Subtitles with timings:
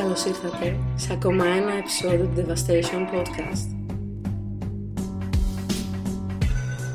[0.00, 3.76] Καλώς ήρθατε σε ακόμα ένα επεισόδιο του Devastation Podcast.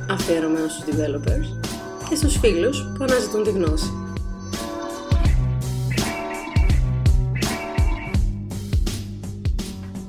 [0.10, 1.68] Αφιερωμένο στους developers
[2.10, 3.90] και στους φίλους που αναζητούν τη γνώση.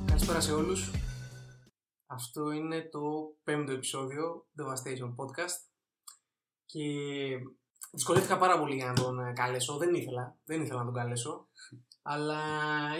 [0.07, 0.91] Καλησπέρα σε όλους.
[2.07, 3.01] Αυτό είναι το
[3.45, 5.59] πέμπτο επεισόδιο Devastation Podcast
[6.67, 6.83] και
[7.91, 9.77] δυσκολεύτηκα πάρα πολύ για να τον ε, καλέσω.
[9.77, 11.49] Δεν ήθελα, δεν ήθελα να τον καλέσω.
[12.09, 12.41] Αλλά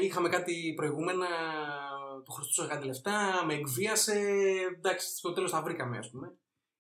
[0.01, 1.27] είχαμε κάτι προηγούμενα,
[2.25, 4.21] του χρωστούσα κάτι λεφτά, με εκβίασε.
[4.77, 6.33] Εντάξει, στο τέλος τα βρήκαμε, ας πούμε.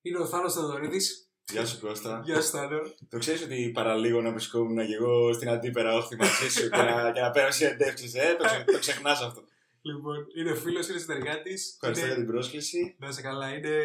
[0.02, 1.30] Είναι ο Θάνος Θεοδωρίδης.
[1.52, 2.22] Γεια σου Κώστα.
[2.24, 2.78] Γεια σου Θάνο.
[3.08, 7.12] Το ξέρεις ότι παραλίγο να βρισκόμουν και εγώ στην αντίπερα όχθη μαζί σου και να,
[7.12, 9.44] και να παίρνω συνεντεύξεις, ε, το, ξε, το ξεχνάς αυτό.
[9.82, 11.72] Λοιπόν, είναι φίλος, είναι συνεργάτης.
[11.72, 12.14] Ευχαριστώ είναι...
[12.14, 12.96] για την πρόσκληση.
[12.98, 13.78] Να είσαι καλά, είναι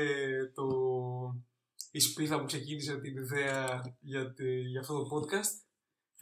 [0.54, 0.66] το...
[1.92, 4.60] η σπίθα που ξεκίνησε την ιδέα για, τη...
[4.60, 5.71] για αυτό το podcast.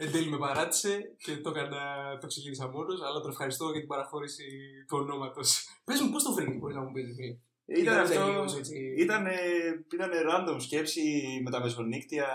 [0.02, 1.82] Εν τέλει με παράτησε και το, έκανα...
[2.22, 4.44] το ξεκίνησα μόνος, αλλά τον ευχαριστώ για την παραχώρηση
[4.88, 5.68] του ονόματος.
[5.86, 7.38] Πες μου, πώς το βρήκες, μπορείς να μου πεις, φίλε.
[7.82, 8.14] Ήταν αυτό.
[8.14, 8.94] τελείως έτσι.
[8.98, 9.26] Ήταν,
[9.94, 11.02] ήταν random σκέψη
[11.44, 12.28] με τα μεσονύκτια,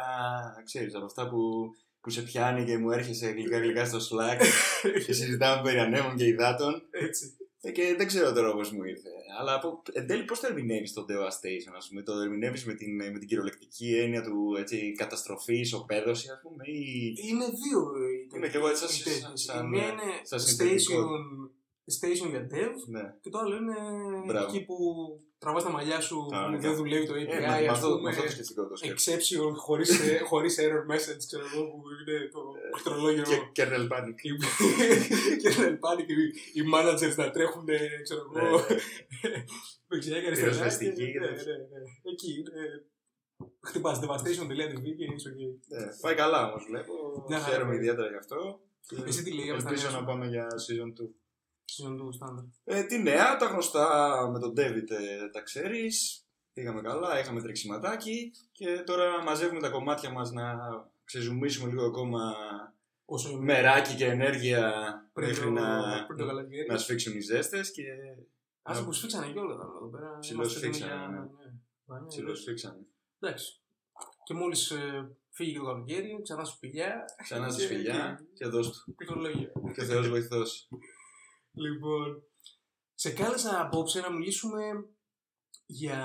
[0.64, 4.41] ξέρεις, από αυτά που, που σε πιάνει και μου έρχεσαι γλυκά γλυκά στο Slack
[5.06, 6.83] και συζητάμε περί ανέμων και υδάτων.
[6.91, 7.36] Έτσι.
[7.64, 9.08] Ε, Και δεν ξέρω τώρα πώς μου ήρθε.
[9.40, 12.94] Αλλά από, εν τέλει πώς το ερμηνεύεις το devastation, ας πούμε; Το ερμηνεύεις με την,
[12.94, 17.14] με την κυριολεκτική έννοια του έτσι, καταστροφής, οπέδωσης, ας πούμε, ή...
[17.28, 19.42] Είναι δύο οι Είμαι κι εγώ έτσι οι σαν- τέτοιες.
[19.42, 21.02] σαν- Η μία είναι σαν συνθετικό.
[21.04, 21.50] station,
[22.00, 23.14] station για dev Ναι.
[23.20, 23.74] και το άλλο είναι
[24.27, 24.46] Μπράβο.
[24.46, 24.77] εκεί που
[25.38, 26.68] τραβάς τα μαλλιά σου που Κανονικά.
[26.68, 28.10] δεν δουλεύει το Ε, API, με, με ας αυτό, με πούμε.
[28.10, 29.16] αυτό το σκεφτικό το σκέφτομαι.
[29.16, 32.41] exception χωρίς, ε, χωρίς error message, ξέρω εγώ, που είναι το
[32.72, 33.22] πληκτρολόγιο.
[33.22, 34.14] Και kernel panic.
[34.22, 34.30] Και
[35.42, 38.60] και να πάνε και οι- οι managers να τρέχουν, ε, ξέρω εγώ,
[39.88, 40.50] δεξιά και αριστερά.
[40.50, 41.52] Πυροσβεστικοί και Ναι, τέτοια.
[41.52, 41.80] ναι, ναι.
[42.12, 42.84] Εκεί είναι.
[43.60, 45.41] Χτυπάς devastation.tv και είσαι ok.
[45.69, 46.92] Ναι, πάει καλά όμως, βλέπω.
[47.28, 47.78] Μια χαρά Χαίρομαι πάει.
[47.80, 48.60] ιδιαίτερα γι' αυτό.
[49.06, 51.08] Εσύ τι λέει, για τα Ελπίζω νέα να σου; πάμε για season 2.
[51.64, 52.48] Season του standard.
[52.64, 53.88] Ε, τι νέα, τα γνωστά
[54.32, 56.19] με τον David ε, τα ξέρεις.
[56.52, 60.54] Πήγαμε καλά, είχαμε τρεξιματάκι και τώρα μαζεύουμε τα κομμάτια μας να
[61.04, 62.34] ξεζουμίσουμε λίγο ακόμα
[63.04, 64.72] Όσο είναι μεράκι και ενέργεια
[65.12, 66.66] πριν μέχρι το- να, πριν το καλοκαίρι.
[66.69, 67.82] να σφίξουν οι ζέστες και
[68.62, 70.19] Άσε που σφίξανε και όλα τα εδώ πέρα.
[70.19, 71.19] Ψηλός Είμαστε έτοιμοι σφίξανε, για- ναι.
[71.19, 71.53] ναι.
[71.84, 72.78] Βάνια, ψιλοσφίξανε.
[73.19, 73.60] Εντάξει.
[74.24, 77.04] Και μόλις ε, φύγει και το καλοκαίρι, ξανά σπηλιά.
[77.22, 78.94] Ξανά στη και- σφυλιά και δώσ' του.
[78.94, 79.53] Πληκτρολόγια.
[79.74, 80.69] Και ο Θεός βοηθός.
[81.54, 82.22] Λοιπόν,
[82.94, 84.60] σε κάλεσα απόψε να μιλήσουμε
[85.66, 86.00] για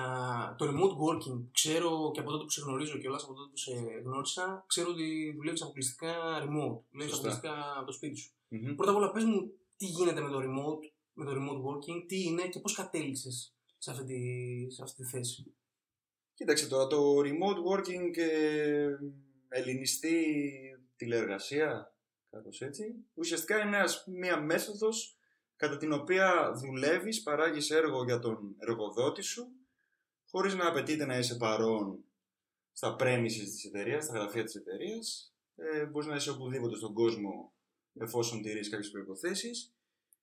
[0.57, 1.47] το remote working.
[1.51, 3.71] Ξέρω και από τότε που σε γνωρίζω και όλα από τότε που σε
[4.03, 6.81] γνώρισα, ξέρω ότι δουλεύεις αποκλειστικά remote.
[6.91, 7.29] Δουλεύεις Σωστά.
[7.29, 8.31] αποκλειστικά από το σπίτι σου.
[8.47, 8.75] Μμμ.
[8.75, 12.23] Πρώτα απ' όλα, πες μου τι γίνεται με το remote, με το remote working, τι
[12.23, 15.53] είναι και πώς κατέληξες σε αυτή τη, σε αυτή τη θέση;
[16.33, 18.89] Κοίταξε τώρα, το remote working ε,
[19.49, 20.25] ελληνιστή
[20.95, 21.95] τηλεεργασία,
[22.29, 22.83] κάπως έτσι,
[23.13, 25.18] ουσιαστικά είναι ένας- μία μέθοδος
[25.59, 29.51] κατά την οποία δουλεύεις, παράγεις έργο για τον εργοδότη σου,
[30.29, 32.03] χωρίς να απαιτείται να είσαι παρόν
[32.71, 35.33] στα premises της εταιρείας, στα γραφεία της εταιρείας.
[35.55, 37.53] Ε, μπορείς να είσαι οπουδήποτε στον κόσμο
[37.93, 39.73] εφόσον τηρείς κάποιες προϋποθέσεις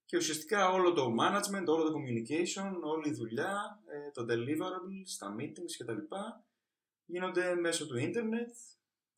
[0.05, 5.37] και ουσιαστικά όλο το management, όλο το communication, όλη η δουλειά, ε, το deliverables, τα
[5.39, 6.15] meetings κτλ.
[7.05, 8.51] γίνονται μέσω του ίντερνετ,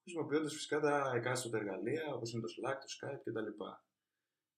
[0.02, 3.62] χρησιμοποιώντας φυσικά τα εκάστοτε εργαλεία όπως είναι το Slack, το Skype κτλ.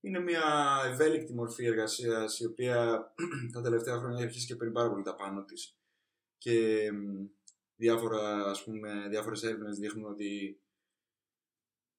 [0.00, 0.43] Είναι μια
[0.87, 3.09] ευέλικτη μορφή εργασίας η οποία
[3.53, 5.78] τα τελευταία χρόνια έχει αρχίσει και παίρνει πάρα πολύ τα πάνω της
[6.38, 7.27] και μ,
[7.77, 10.61] διάφορα, ας πούμε, διάφορες έρευνες δείχνουν ότι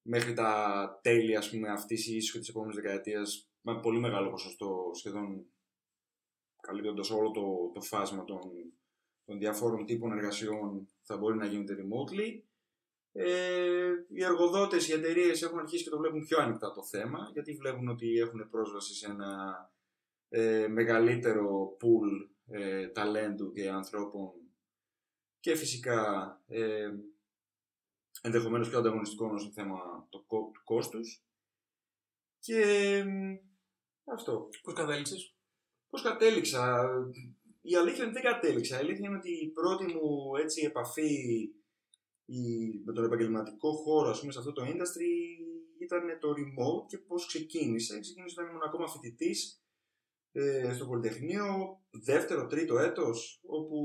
[0.02, 4.30] μέχρι τα τέλη ας πούμε, αυτής ή ίσως και της επόμενης δεκαετίας με πολύ μεγάλο
[4.30, 5.46] ποσοστό σχεδόν
[6.60, 8.40] καλύπτοντας όλο το, το φάσμα των,
[9.24, 12.40] των διαφόρων τύπων εργασιών θα μπορεί να γίνεται remotely.
[13.14, 17.52] Ε, οι εργοδότες, οι εταιρείες έχουν αρχίσει και το βλέπουν πιο ανοιχτά το θέμα γιατί
[17.52, 19.30] βλέπουν ότι έχουν πρόσβαση σε ένα
[20.28, 24.32] ε, μεγαλύτερο pool ε, ταλέντου και ανθρώπων
[25.40, 26.90] και φυσικά ε,
[28.22, 31.24] ενδεχομένως πιο ανταγωνιστικό στο θέμα το, κο- του κόστους
[32.38, 33.36] και μ,
[34.12, 34.48] αυτό.
[34.62, 35.36] Πώς κατέληξες;
[35.90, 36.88] Πώς κατέληξα;
[37.60, 38.76] Η αλήθεια είναι ότι δεν κατέληξα.
[38.76, 41.50] Η αλήθεια είναι ότι η πρώτη μου έτσι, επαφή
[42.24, 45.08] η- με τον επαγγελματικό χώρο, ας πούμε, σε αυτό το industry
[45.78, 48.00] ήταν το remote και πώς ξεκίνησε.
[48.00, 49.62] Ξεκίνησε όταν ήμουν ακόμα φοιτητής
[50.32, 51.44] ε, στο Πολυτεχνείο,
[51.90, 53.78] δεύτερο, τρίτο έτος, όπου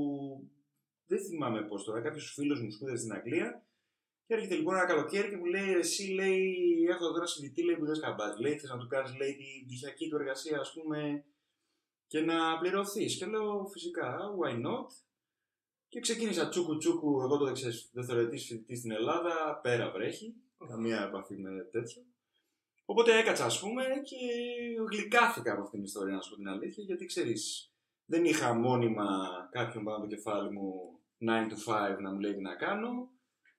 [1.06, 3.66] δεν θυμάμαι πώς τώρα, κάποιος φίλος μου σπούδασε στην Αγγλία
[4.26, 6.54] και έρχεται λοιπόν ένα καλοκαίρι και μου λέει: Εσύ λέει,
[6.88, 8.40] έχω εδώ ένα συνδυτή λέει, που δεν σκαμπάζει.
[8.42, 11.24] Λέει: Θες να του κάνεις λέει, την πτυχιακή του εργασία, ας πούμε,
[12.06, 13.18] και να πληρωθείς.
[13.18, 14.86] Και λέω: Φυσικά, why not;
[15.88, 17.20] Και ξεκίνησα τσούκου τσούκου.
[17.20, 20.34] Εγώ τότε ξέρεις, δευτεροετή φοιτητή στην Ελλάδα, πέρα βρέχει.
[20.68, 22.02] Καμία επαφή με τέτοιο.
[22.84, 24.16] Οπότε έκατσα, ας πούμε, και
[24.90, 27.72] γλυκάθηκα από αυτήν την ιστορία, να σου πω την αλήθεια, γιατί ξέρεις,
[28.04, 29.06] δεν είχα μόνιμα
[29.50, 33.10] κάποιον πάνω από το κεφάλι μου 9 to 5 να μου λέει τι να κάνω.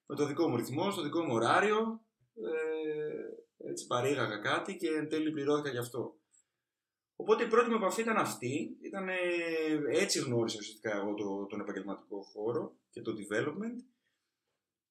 [0.06, 2.02] Με το δικό μου ρυθμό, στο δικό μου ωράριο.
[2.34, 6.19] Ε, έτσι παρήγαγα κάτι και εν τέλει πληρώθηκα γι' αυτό.
[7.22, 8.78] Οπότε η πρώτη μου επαφή ήταν αυτή.
[8.82, 9.08] Ήταν,
[9.90, 13.78] έτσι γνώρισα ουσιαστικά εγώ το, τον επαγγελματικό χώρο και το development.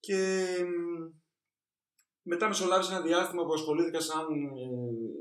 [0.01, 0.47] Και
[2.23, 4.69] μετά μεσολάβησε ένα διάστημα που ασχολήθηκα σαν ε,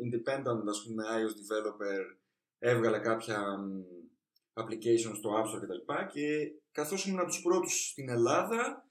[0.05, 2.03] independent ας πούμε, iOS developer.
[2.59, 3.39] Έβγαλα κάποια
[4.53, 5.93] applications στο App Store κτλ.
[6.13, 8.89] Και καθώς ήμουν από τους πρώτους στην Ελλάδα,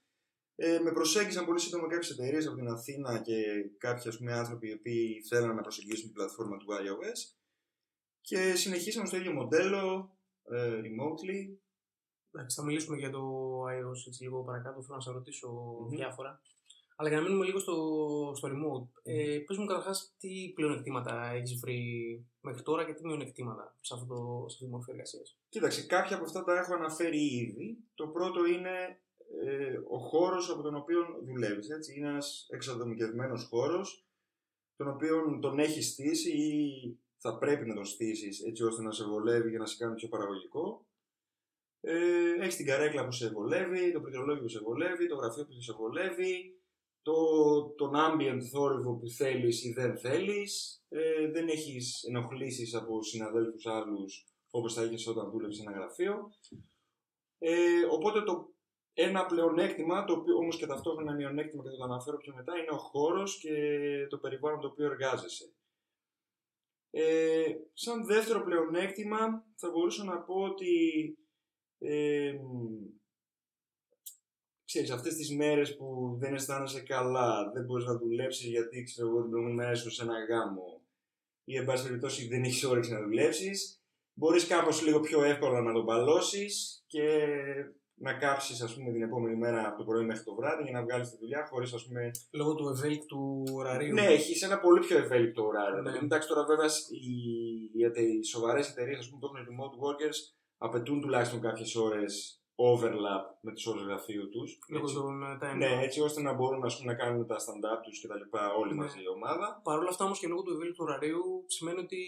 [0.55, 3.35] ε, με προσέγγισαν πολύ σύντομα κάποιες εταιρείες από την Αθήνα και
[3.77, 7.36] κάποιοι ας πούμε, άνθρωποι οι οποίοι θέλαν να προσεγγίσουν την πλατφόρμα του iOS
[8.27, 10.11] και συνεχίσαμε στο ίδιο μοντέλο,
[10.43, 11.57] ε, remotely.
[12.31, 13.23] Εντάξει, θα μιλήσουμε για το
[13.63, 15.49] iOS έτσι λίγο παρακάτω, θέλω να σε ρωτησω
[15.89, 16.41] διάφορα.
[16.95, 17.75] Αλλά για να μείνουμε λίγο στο,
[18.35, 21.81] στο remote, ε, πες μου καταρχάς τι πλεονεκτήματα έχεις βρει
[22.41, 26.15] μέχρι τώρα και τι μειονεκτήματα σε, αυτό το, σε αυτή τη μορφή εργασίας; Κοίταξε, κάποια
[26.15, 27.77] από αυτά τα έχω αναφέρει ήδη.
[27.95, 28.99] Το πρώτο είναι
[29.45, 31.69] ε, ο χώρος από τον οποίο δουλεύεις.
[31.69, 31.93] Έτσι.
[31.97, 34.05] Είναι ένας εξατομικευμένος χώρος,
[34.75, 39.03] τον οποίο τον έχεις στήσει ή θα πρέπει να τον στήσεις έτσι ώστε να σε
[39.03, 40.85] βολεύει για να σε κάνει πιο παραγωγικό.
[41.81, 45.61] Ε, έχεις την καρέκλα που σε βολεύει, το πληκτρολόγιο που σε βολεύει, το γραφείο που
[45.61, 46.61] σε βολεύει,
[47.01, 47.13] το,
[47.77, 54.25] τον ambient θόρυβο που θέλεις ή δεν θέλεις, ε, δεν έχεις ενοχλήσεις από συναδέλφους άλλους
[54.49, 56.31] όπως θα είχες όταν δούλευες σε ένα γραφείο.
[57.37, 58.53] Ε, οπότε το
[58.93, 62.71] ένα πλεονέκτημα, το οποίο όμως και ταυτόχρονα μειονέκτημα και θα το αναφέρω πιο μετά, είναι
[62.71, 63.53] ο χώρος και
[64.09, 65.53] το περιβάλλον το οποίο εργάζεσαι.
[66.99, 70.75] Ε, σαν δεύτερο πλεονέκτημα θα μπορούσα να πω ότι
[71.79, 72.35] ε,
[74.65, 79.21] ξέρεις, αυτές τις μέρες που δεν αισθάνεσαι καλά, δεν μπορείς να δουλέψεις γιατί ξέρω εγώ
[79.21, 80.81] την προηγούμενη μέρα σε ένα γάμο
[81.43, 83.83] ή εν πάση περιπτώσει δεν έχεις όρεξη να δουλέψεις,
[84.13, 87.27] μπορείς κάπως λίγο πιο εύκολα να τον παλώσεις και
[87.99, 90.83] να κάψεις ας πούμε την επόμενη μέρα από το πρωί μέχρι το βράδυ για να
[90.83, 92.11] βγάλεις τη δουλειά χωρίς ας πούμε.
[92.31, 93.93] Λόγω του ευέλικτου ωραρίου.
[93.93, 95.81] Ναι, έχει ένα πολύ πιο ευέλικτο ωράριο.
[95.81, 95.97] Ναι.
[95.97, 97.13] Εντάξει, τώρα βέβαια οι,
[97.73, 100.17] οι, οι σοβαρές εταιρείες που έχουν remote workers
[100.57, 104.59] απαιτούν τουλάχιστον κάποιες ώρες overlap με τις ώρες γραφείου τους.
[104.69, 107.81] Λόγω των ε, time Ναι, έτσι ώστε να μπορούν ας πούμε, να κάνουν τα stand-up
[107.83, 108.81] τους και τα λοιπά όλοι ναι.
[108.81, 109.61] μαζί η ομάδα.
[109.63, 112.01] Παρ' όλα αυτά όμως και λόγω του ευέλικτου ωραρίου σημαίνει ότι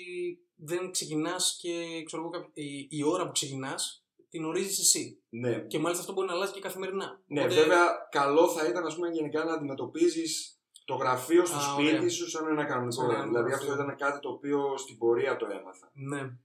[0.56, 5.22] δεν ξεκινάς και ξέρω εγώ, η, η ώρα που ξεκινάς την ορίζεις εσύ.
[5.30, 5.60] Ναι.
[5.60, 7.22] Και μάλιστα αυτό μπορεί να αλλάζει και καθημερινά.
[7.28, 7.56] Ναι, Οπότε...
[7.56, 12.10] βέβαια, καλό θα ήταν ας πούμε, γενικά να αντιμετωπίζεις το γραφείο στο Α, σπίτι ωραία.
[12.10, 13.12] σου σαν ένα κανονικό.
[13.12, 15.92] Σαν δηλαδή, αυτό ήταν κάτι το οποίο στην πορεία το έμαθα.
[15.94, 16.38] Ναι.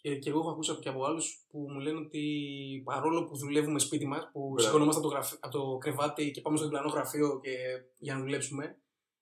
[0.00, 2.22] Και, και εγώ έχω ακούσει και από άλλους που μου λένε ότι
[2.84, 4.58] παρόλο που δουλεύουμε σπίτι μας, που Μπράβο.
[4.58, 5.32] σηκωνόμαστε από το, γραφ...
[5.40, 7.50] από το κρεβάτι και πάμε στο διπλανό γραφείο και...
[7.98, 8.78] για να δουλέψουμε,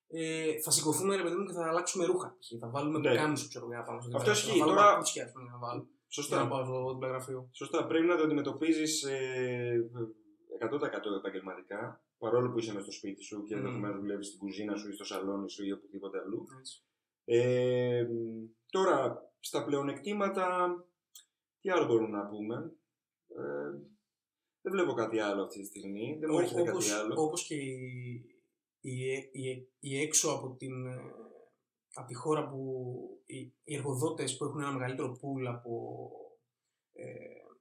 [0.08, 2.36] ε, θα σηκωθούμε ρε παιδί μου και θα αλλάξουμε ρούχα.
[2.60, 3.10] Θα βάλουμε ναι.
[3.10, 4.58] πουκάμισου, ξέρω εγώ, πάνω στο Αυτό ισχύει.
[4.58, 4.98] Τώρα,
[6.08, 6.36] Σωστά.
[6.36, 7.48] Να πάω στο γραφείο.
[7.52, 7.86] Σωστά.
[7.86, 9.90] Πρέπει να το αντιμετωπίζεις ε,
[10.60, 10.80] 100%
[11.18, 12.00] επαγγελματικά.
[12.18, 14.00] Παρόλο που είσαι μέσα στο σπίτι σου και ενδεχομένως mm.
[14.00, 16.46] δουλεύεις στην κουζίνα σου ή στο σαλόνι σου ή οπουδήποτε αλλού.
[17.24, 18.06] Ε,
[18.70, 20.74] τώρα, στα πλεονεκτήματα,
[21.60, 22.72] τι άλλο μπορούμε να πούμε;
[23.28, 23.70] Ε,
[24.62, 26.16] δεν βλέπω κάτι άλλο αυτή τη στιγμή.
[26.20, 27.14] Δεν μου έρχεται κάτι άλλο.
[27.16, 28.24] Όπως και η,
[28.80, 31.00] η, η, η έξω από την ε,
[31.98, 32.60] από τη χώρα που
[33.26, 35.72] οι, οι εργοδότες που έχουν ένα μεγαλύτερο πουλ από
[36.92, 37.04] ε,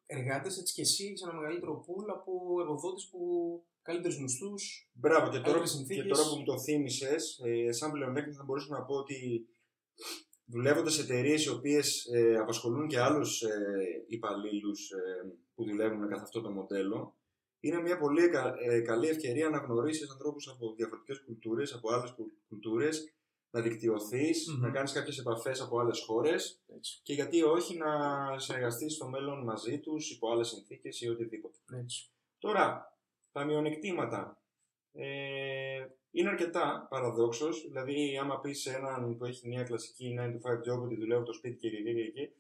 [0.06, 3.20] εργάτες, έτσι και εσύ έχεις ένα μεγαλύτερο πουλ από εργοδότες που
[3.82, 8.44] καλύτερους μισθούς, Μπράβο, και τώρα, και τώρα που μου το θύμισες, ε, σαν πλεονέκτημα θα
[8.44, 9.48] μπορούσα να πω ότι
[10.46, 16.22] δουλεύοντας σε εταιρείες οι οποίες ε, απασχολούν και άλλους ε, υπαλλήλους ε, που δουλεύουν καθ'
[16.22, 17.16] αυτό το μοντέλο,
[17.60, 18.24] είναι μια πολύ
[18.60, 22.16] ε, καλή ευκαιρία να γνωρίσεις ανθρώπους από διαφορετικές κουλτούρες, από άλλες
[22.48, 23.16] κουλτούρες
[23.56, 26.62] να δικτυωθει να κάνεις κάποιες επαφές από άλλες χώρες
[27.04, 27.90] και γιατί όχι να
[28.40, 31.58] συνεργαστείς στο μέλλον μαζί τους υπό άλλες συνθήκες ή οτιδήποτε.
[31.80, 32.10] Έτσι.
[32.40, 32.98] Τώρα,
[33.32, 34.42] τα μειονεκτήματα.
[34.94, 37.66] Ε, είναι αρκετά παραδόξως.
[37.68, 41.26] Δηλαδή, άμα πεις σε έναν που έχει μια κλασική 9 to 5 job ότι δουλεύει
[41.26, 42.32] το σπίτι και εκεί και εκεί,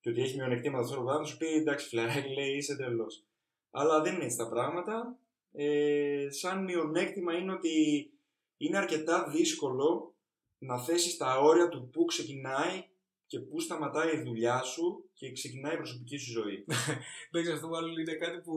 [0.00, 3.24] και ότι έχει μειονεκτήματα αυτό θα σου πει εντάξει, φλαράκι, λέει είσαι τρελός.
[3.70, 5.18] Αλλά δεν είναι έτσι τα πράγματα.
[5.52, 8.10] Ε, σαν μειονέκτημα είναι ότι
[8.56, 10.14] είναι αρκετά δύσκολο
[10.60, 12.84] να θέσεις τα όρια του πού ξεκινάει
[13.26, 16.64] και πού σταματάει η δουλειά σου και ξεκινάει η προσωπική σου ζωή.
[17.32, 18.54] Δεν αυτό μάλλον είναι κάτι που...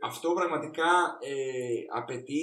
[0.00, 1.34] Αυτό πραγματικά ε,
[1.94, 2.42] απαιτεί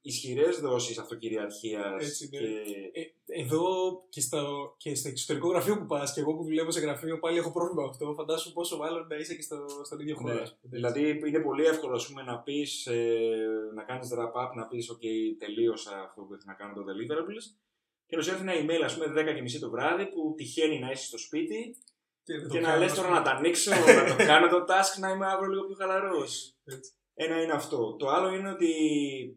[0.00, 2.04] ισχυρές δόσεις αυτοκυριαρχίας.
[2.04, 2.38] Έτσι, ναι.
[2.38, 2.46] Και...
[2.92, 3.64] Ε, εδώ
[4.08, 7.38] και στο, και στο εξωτερικό γραφείο που πας, και εγώ που δουλεύω σε γραφείο, πάλι
[7.38, 8.14] έχω πρόβλημα με αυτό.
[8.14, 10.34] Φαντάσου πόσο μάλλον να είσαι και στο, στον ίδιο χώρο.
[10.34, 10.42] Ναι.
[10.60, 14.90] Δηλαδή είναι πολύ εύκολο ας πούμε, να πεις, ε, να κάνεις wrap up, να πεις:
[14.92, 15.04] OK,
[15.38, 17.67] τελείωσα αυτό που ήθελα να κάνω το deliverables
[18.08, 21.04] και να σου έρθει ένα email, ας πούμε, 10.30 το βράδυ που τυχαίνει να είσαι
[21.04, 21.76] στο σπίτι
[22.24, 23.18] δεν το και να κάνω, λες ας τώρα πούμε.
[23.18, 26.54] να τα ανοίξω, να το κάνω το task, να είμαι αύριο λίγο πιο χαλαρός.
[26.64, 26.92] Έτσι.
[27.14, 27.96] Ένα είναι αυτό.
[27.98, 28.72] Το άλλο είναι ότι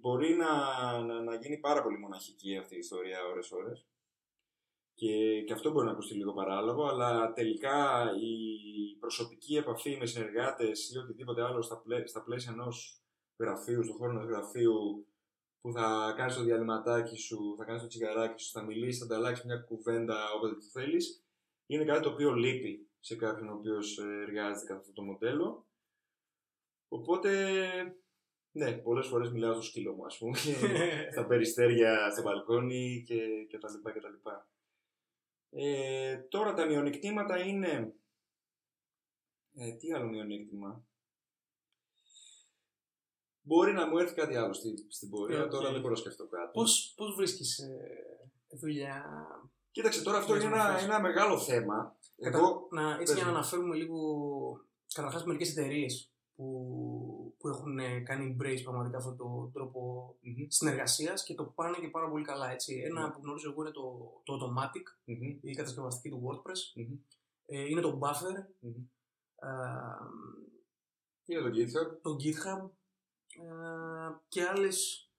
[0.02, 0.52] μπορεί να,
[1.02, 3.86] να, να γίνει πάρα πολύ μοναχική αυτή η ιστορία ώρες-ώρες.
[4.94, 8.36] Και, και αυτό μπορεί να ακουστεί λίγο παράλογο, αλλά τελικά η
[9.00, 13.02] προσωπική επαφή με συνεργάτες ή οτιδήποτε άλλο στα, πλαί, στα πλαίσια ενός
[13.40, 15.08] γραφείου, στον χώρο ενός γραφείου,
[15.62, 19.46] που θα κάνεις το διαλυματάκι σου, θα κάνεις το τσιγαράκι σου, θα μιλήσεις, θα ανταλλάξεις
[19.46, 21.26] μια κουβέντα όποτε το θέλεις,
[21.66, 25.66] είναι κάτι το οποίο λείπει σε κάποιον ο οποίος ε, εργάζεται κατά αυτό το μοντέλο.
[26.88, 27.32] Οπότε,
[28.52, 30.54] ναι, πολλές φορές μιλάω στο σκύλο μου, ας πούμε, και
[31.12, 34.48] στα περιστέρια, στο μπαλκόνι και, και τα λοιπά και τα λοιπά.
[35.50, 37.94] Ε, τώρα τα μειονεκτήματα είναι...
[39.54, 40.86] Ε, τι άλλο μειονέκτημα;
[43.42, 45.50] Μπορεί να μου έρθει κάτι άλλο στη, στην πορεία, Οκ.
[45.52, 46.52] τώρα δεν μπορώ να σκεφτώ κάτι.
[46.54, 47.88] Πώς, πώς βρίσκεις ε,
[48.60, 49.06] δουλειά...
[49.72, 50.86] Κοίταξε, τώρα αυτό Μοιάζει είναι με ένα, φάση.
[50.86, 51.96] ένα μεγάλο θέμα.
[52.22, 53.38] Κατα- Εγώ, να, έτσι πες για να μου.
[53.38, 54.00] αναφέρουμε λίγο
[54.94, 59.80] καταρχάς μερικές εταιρείες που, που έχουν ε, κάνει embrace πραγματικά αυτόν τον τρόπο
[60.22, 62.52] Μμμ, συνεργασίας και το πάνε και πάρα πολύ καλά.
[62.52, 62.82] Έτσι.
[62.86, 63.12] Ένα Ναι.
[63.14, 66.60] που γνωρίζω εγώ είναι το, το Automattic, μμμ, η κατασκευαστική του WordPress.
[66.76, 66.98] μμμ,
[67.46, 68.76] Ε, είναι το Buffer, μμμ.
[69.36, 69.50] ε,
[71.26, 71.98] Είναι το GitHub.
[72.02, 72.72] το GitHub ε,
[74.28, 75.10] και άλλες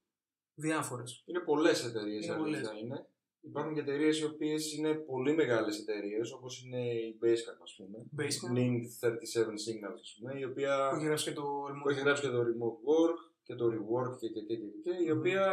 [0.54, 1.22] διάφορες.
[1.26, 2.80] Είναι πολλές εταιρείες, Είναι αλήθεια πολλές.
[2.82, 3.06] είναι.
[3.44, 7.98] Υπάρχουν και εταιρείες οι οποίες είναι πολύ μεγάλες εταιρείες, όπως είναι η Basecamp, ας πούμε.
[8.18, 8.56] Basecamp.
[8.58, 10.88] Link 37 Signals, ας πούμε, η οποία.
[10.90, 11.42] Που έχει γράψει και το
[11.82, 12.04] που έχει remote.
[12.04, 15.18] γράψει και το remote work και το rework και, και, και, και, και, η Μμμ.
[15.18, 15.52] οποία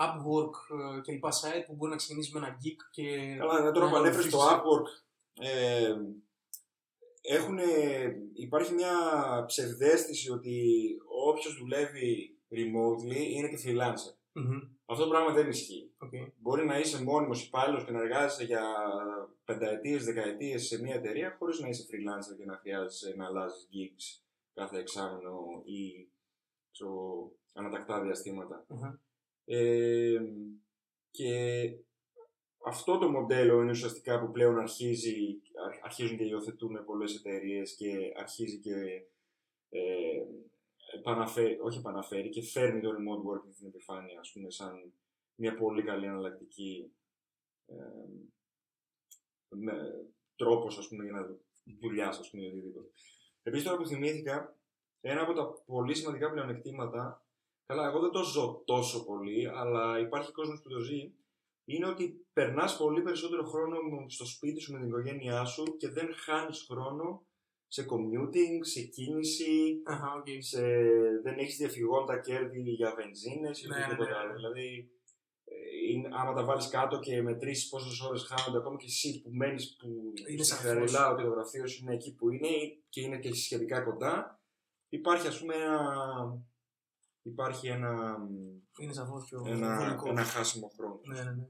[0.00, 0.54] Upwork
[0.96, 3.36] ε, και λοιπά site που μπορεί να ξεκινήσει με ένα gig και.
[3.38, 4.60] Καλά, ναι, τώρα που να ανέφερες το βοηθήσεις.
[4.60, 4.86] Upwork,
[5.40, 5.94] ε,
[7.20, 7.58] έχουν,
[8.34, 8.94] υπάρχει μια
[9.46, 10.86] ψευδαίσθηση ότι
[11.26, 14.16] όποιος δουλεύει remotely είναι και freelancer.
[14.32, 15.92] Μμμ, Αυτό το πράγμα δεν ισχύει.
[15.98, 16.12] οκ.
[16.36, 18.62] Μπορεί να είσαι μόνιμος υπάλληλος και να εργάζεσαι για
[19.44, 24.22] πενταετίες, δεκαετίες σε μια εταιρεία χωρίς να είσαι freelancer και να χρειάζεσαι να αλλάζεις gigs
[24.54, 26.08] κάθε εξάμεινο ή
[26.72, 28.64] ξέρω, ανατακτά διαστήματα.
[28.68, 28.94] Μμμ.
[29.50, 30.20] Ε,
[31.10, 31.70] και
[32.66, 38.12] αυτό το μοντέλο είναι ουσιαστικά που πλέον αρχίζει, αρχ- αρχίζουν και υιοθετούν πολλές εταιρείες και
[38.16, 38.74] αρχίζει και
[39.68, 40.22] ε,
[40.94, 44.92] επαναφέρει, όχι επαναφέρει και φέρνει το remote working στην επιφάνεια ας πούμε σαν
[45.34, 46.92] μια πολύ καλή εναλλακτική
[47.66, 47.74] ε,
[49.48, 49.72] με,
[50.36, 51.36] τρόπος ας πούμε για να
[51.80, 52.88] δουλειάς ας πούμε ή οτιδήποτε.
[53.42, 54.58] Επίσης τώρα που θυμήθηκα
[55.00, 57.27] ένα από τα πολύ σημαντικά πλεονεκτήματα
[57.72, 61.12] Καλά, εγώ δεν το ζω τόσο πολύ, αλλά υπάρχει κόσμος που το ζει.
[61.64, 63.76] Είναι ότι περνάς πολύ περισσότερο χρόνο
[64.08, 67.26] στο σπίτι σου με την οικογένειά σου και δεν χάνεις χρόνο
[67.68, 70.26] σε commuting, σε κίνηση, Αχα, οκ.
[70.38, 70.60] σε...
[71.22, 74.16] δεν έχεις διαφυγόντα κέρδη για βενζίνες ή Ναι, ναι, οτιδήποτε ναι.
[74.16, 74.34] άλλο.
[74.34, 74.90] Δηλαδή,
[75.44, 79.30] ε, είναι, άμα τα βάλεις κάτω και μετρήσεις πόσες ώρες χάνονται, ακόμα και εσύ που
[79.30, 80.64] μένεις που Είναι στη σαφώς.
[80.64, 82.48] Χαριλάου και το γραφείο σου είναι εκεί που είναι
[82.88, 84.40] και είναι και σχετικά κοντά,
[84.88, 86.47] υπάρχει ας πούμε ένα...
[87.22, 88.16] Υπάρχει ένα,
[88.78, 90.08] Είναι σαφώς πιο ένα, βολικό.
[90.08, 91.00] ένα χάσιμο χρόνο.
[91.04, 91.46] Ναι, ναι, ναι.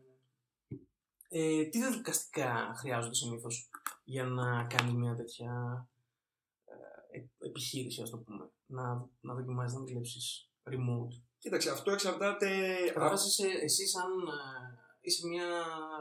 [1.31, 3.71] Ε, τι διαδικαστικά χρειάζονται συνήθως
[4.05, 5.53] για να κάνει μια τέτοια
[6.65, 8.51] ε, ε- επιχείρηση, ας το πούμε.
[8.67, 11.23] Να, να δοκιμάζεις να δουλέψεις remote.
[11.39, 12.49] Κοίταξε, αυτό εξαρτάται.
[12.93, 13.15] Καταρχά,
[13.63, 14.11] εσύ σαν.
[14.11, 15.47] ε, είσαι μια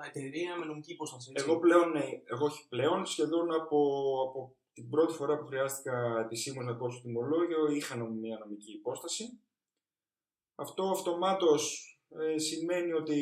[0.08, 1.32] εταιρεία με νομική υπόσταση.
[1.34, 1.46] έτσι.
[1.50, 3.78] Εγώ πλέον, ναι, εγώ όχι πλέον, σχεδόν από,
[4.28, 9.40] από την πρώτη φορά που χρειάστηκα επισήμως να κόψω τιμολόγιο, είχα νομ- μια νομική υπόσταση.
[10.60, 11.62] Αυτό αυτομάτως
[12.10, 13.20] ε, σημαίνει ότι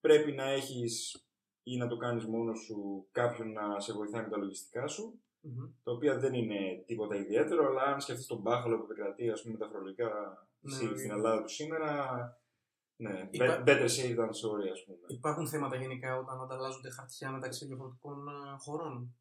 [0.00, 1.24] πρέπει να έχεις
[1.62, 5.66] ή να το κάνεις μόνος σου κάποιον να σε βοηθάει με τα λογιστικά σου, Μμμ.
[5.82, 9.52] τα οποία δεν είναι τίποτα ιδιαίτερο, αλλά αν σκεφτείς τον μπάχαλο που επικρατεί ας πούμε,
[9.52, 10.08] με τα φορολογικά
[10.60, 10.96] Ναι, στη- ναι.
[10.96, 11.88] στην Ελλάδα του σήμερα,
[12.96, 14.98] ναι, Υπά- better safe than sorry ας πούμε.
[15.06, 19.16] Υπάρχουν θέματα γενικά όταν ανταλλάζονται χαρτιά μεταξύ διαφορετικών ε, χωρών;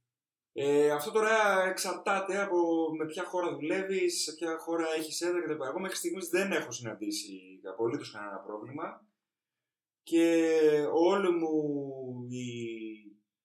[0.56, 2.58] Ε, αυτό τώρα εξαρτάται από
[2.98, 5.64] με ποια χώρα δουλεύεις, σε ποια χώρα έχεις έδρα κτλ.
[5.64, 9.06] Εγώ μέχρι στιγμής δεν έχω συναντήσει απολύτως κανένα πρόβλημα
[10.04, 10.48] και
[10.94, 11.54] όλη μου
[12.30, 12.48] η,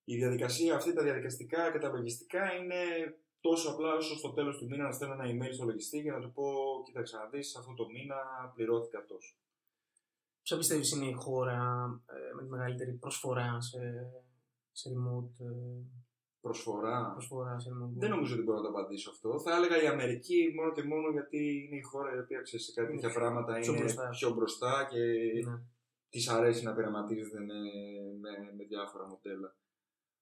[0.05, 2.83] η διαδικασία αυτή, τα διαδικαστικά και τα λογιστικά είναι
[3.41, 6.21] τόσο απλά όσο στο τέλος του μήνα να στέλνω ένα email στο λογιστή για να
[6.21, 6.45] του πω:
[6.85, 8.17] Κοίταξε να δεις, αυτό το μήνα
[8.55, 9.37] πληρώθηκα τόσο.
[10.43, 13.79] Ποια πιστεύεις είναι η χώρα ε, με τη μεγαλύτερη προσφορά σε,
[14.73, 15.83] σε remote ε,
[16.41, 17.11] Προσφορά.
[17.13, 19.41] προσφορά σε remote Δεν νομίζω ότι μπορώ να το απαντήσω αυτό.
[19.41, 22.73] Θα έλεγα η Αμερική μόνο και μόνο γιατί είναι η χώρα η οποία ξέρεις σε
[22.73, 24.09] κάτι Είναι τέτοια πράγματα πιο είναι μπροστά.
[24.09, 24.99] πιο μπροστά και
[25.49, 25.61] Ναι.
[26.09, 27.55] της αρέσει να πειραματίζεται με,
[28.21, 29.57] με, με διάφορα μοντέλα.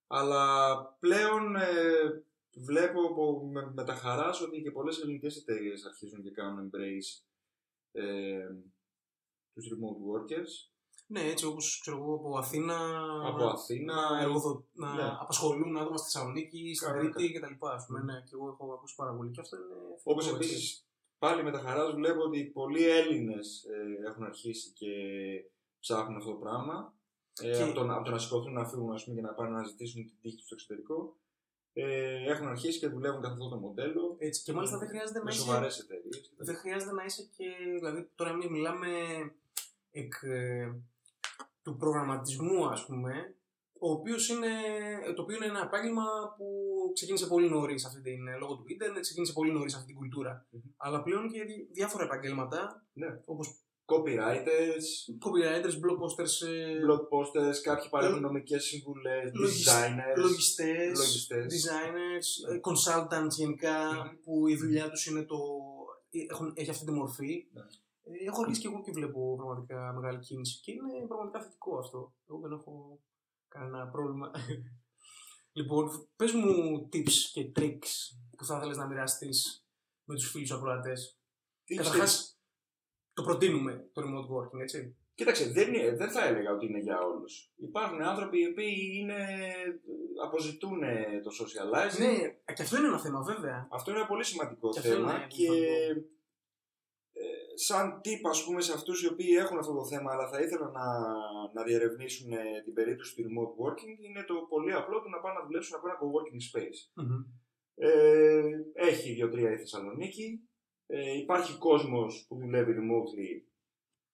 [0.06, 2.24] Αλλά πλέον ε,
[2.56, 7.24] βλέπω από- με, με τα χαράς ότι και πολλές ελληνικές εταιρείες αρχίζουν και κάνουν embrace
[7.92, 8.48] ε,
[9.54, 10.75] τους remote workers.
[11.08, 12.76] Ναι, έτσι όπως ξέρω εγώ από Αθήνα.
[13.26, 14.64] Από Αθήνα, να, εργοδο...
[14.72, 15.02] να ναι.
[15.20, 17.14] απασχολούν άτομα στη Θεσσαλονίκη, στην Κανονικά.
[17.16, 17.66] Κρήτη κτλ.
[17.66, 18.04] ας πούμε, Μμ.
[18.04, 19.30] Ναι, και εγώ έχω ακούσει πάρα πολύ.
[19.30, 19.66] Και αυτό είναι.
[20.02, 20.54] Όπως θετικό, έτσι.
[20.54, 20.86] επίσης
[21.18, 24.86] πάλι με τα χαράς βλέπω ότι πολλοί Έλληνες ε, έχουν αρχίσει και
[25.80, 26.94] ψάχνουν αυτό το πράγμα.
[27.42, 29.32] Ε, Και- από, το, να- από το να σηκωθούν να φύγουν ας πούμε, και να
[29.34, 31.16] πάνε να ζητήσουν την τύχη τους στο εξωτερικό.
[31.72, 34.14] Ε, έχουν αρχίσει και δουλεύουν κατά αυτό το μοντέλο.
[34.18, 34.42] Έτσι.
[34.42, 35.40] Και μάλιστα δεν χρειάζεται να με είσαι.
[35.40, 36.32] σοβαρές εταιρείες.
[36.36, 37.44] Δεν χρειάζεται να είσαι και.
[37.78, 38.88] Δηλαδή, τώρα εμείς μιλάμε
[39.90, 40.74] εκ, ε,
[41.66, 43.12] του προγραμματισμού, ας πούμε,
[43.78, 44.48] ο οποίος είναι,
[45.16, 46.04] το οποίο είναι ένα επάγγελμα
[46.36, 46.46] που
[46.94, 50.46] ξεκίνησε πολύ νωρίς αυτή την, ε, λόγω του ίντερνετ, ξεκίνησε πολύ νωρίς αυτή την κουλτούρα.
[50.50, 50.60] Μμμ.
[50.76, 53.20] Αλλά πλέον και δι- διάφορα επαγγέλματα, Ναι.
[53.24, 53.60] όπως
[53.92, 54.86] Copywriters,
[55.24, 61.46] copywriters, blog posters, ε, blog posters, κάποιοι παρέχουν νομικές συμβουλές, Λογισ- designers, λογιστές, λογιστές.
[61.54, 64.20] designers, ε, consultants γενικά, Μμμ.
[64.24, 65.36] που η δουλειά τους είναι το...
[66.10, 67.46] ε, Έχουν, έχει αυτή τη μορφή.
[67.52, 67.62] Ναι.
[68.06, 72.14] Ε, έχω αρχίσει και εγώ και βλέπω πραγματικά μεγάλη κίνηση και είναι πραγματικά θετικό αυτό.
[72.28, 73.00] Εγώ δεν έχω
[73.48, 74.30] κανένα πρόβλημα.
[75.58, 77.90] λοιπόν, πες μου tips και tricks
[78.36, 79.66] που θα ήθελες να μοιραστείς
[80.04, 81.18] με τους φίλους ακροατές.
[81.64, 82.38] Τι Καταρχάς, ξέρεις.
[83.12, 84.96] το προτείνουμε το remote working, έτσι.
[85.14, 87.52] Κοίταξε, δεν, είναι, δεν θα έλεγα ότι είναι για όλους.
[87.56, 89.26] Υπάρχουν άνθρωποι οι οποίοι είναι,
[90.24, 90.80] αποζητούν
[91.22, 91.98] το socializing.
[91.98, 93.68] Ναι, και αυτό είναι ένα θέμα βέβαια.
[93.70, 95.64] Αυτό είναι ένα πολύ σημαντικό Και αυτό θέμα είναι και σημαντικό.
[95.64, 96.15] ε,
[97.58, 100.72] σαν τύπ ας πούμε σε αυτούς οι οποίοι έχουν αυτό το θέμα αλλά θα ήθελαν
[100.72, 100.86] να,
[101.54, 105.38] να διερευνήσουν ε, την περίπτωση του remote working είναι το πολύ απλό του να πάνε
[105.38, 106.80] να δουλέψουν από ένα co-working space.
[106.94, 107.24] Μμμ.
[107.74, 110.48] Ε, έχει δύο-τρία η Θεσσαλονίκη.
[110.86, 113.48] Ε, υπάρχει κόσμος που δουλεύει remotely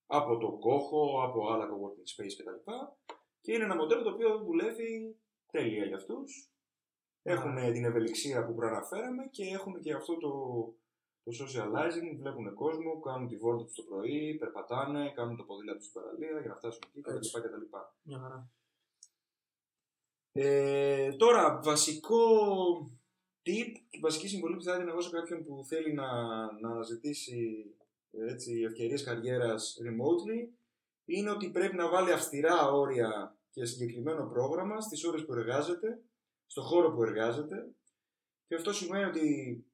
[0.06, 2.70] από το κόχο, από άλλα co-working space κτλ.
[3.40, 5.20] Και είναι ένα μοντέλο το οποίο δουλεύει
[5.52, 6.50] τέλεια για αυτούς.
[7.22, 10.30] Έχουν την ευελιξία που προαναφέραμε και έχουν και αυτό το,
[11.24, 15.86] το socializing, βλέπουν κόσμο, κάνουν τη βόλτα τους το πρωί, περπατάνε, κάνουν το ποδήλατο τους
[15.86, 17.30] στην παραλία για να φτάσουν εκεί Έτσι.
[17.30, 17.48] κτλ.
[17.48, 17.76] κτλ.
[18.02, 18.50] Μια χαρά.
[20.32, 22.24] Ε, τώρα, βασικό
[23.42, 26.12] tip και βασική συμβολή που θα έδινα εγώ σε κάποιον που θέλει να,
[26.60, 27.66] να αναζητήσει
[28.10, 30.48] έτσι, ευκαιρίες καριέρας remotely
[31.04, 36.02] είναι ότι πρέπει να βάλει αυστηρά όρια και συγκεκριμένο πρόγραμμα στις ώρες που εργάζεται,
[36.46, 37.74] στο χώρο που εργάζεται
[38.46, 39.64] και αυτό σημαίνει ότι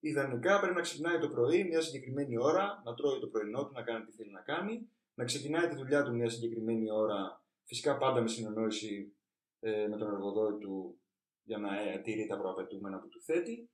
[0.00, 3.82] ιδανικά πρέπει να ξυπνάει το πρωί μια συγκεκριμένη ώρα, να τρώει το πρωινό του, να
[3.82, 8.20] κάνει τι θέλει να κάνει, να ξεκινάει τη δουλειά του μια συγκεκριμένη ώρα, φυσικά πάντα
[8.20, 9.16] με συνεννόηση
[9.60, 11.00] ε, με τον εργοδότη του
[11.42, 13.70] για να ε, τηρεί τα προαπαιτούμενα που του θέτει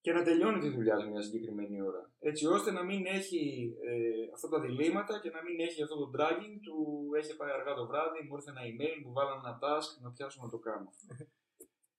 [0.00, 2.12] και να τελειώνει τη δουλειά του μια συγκεκριμένη ώρα.
[2.18, 3.42] Έτσι ώστε να μην έχει
[3.88, 6.76] ε, αυτά τα διλήμματα και να μην έχει αυτό το dragging του
[7.18, 10.38] έχει πάει αργά το βράδυ, μου ήρθε ένα email, μου βάλανε ένα task, να πιάσω
[10.42, 10.90] να το κάνω.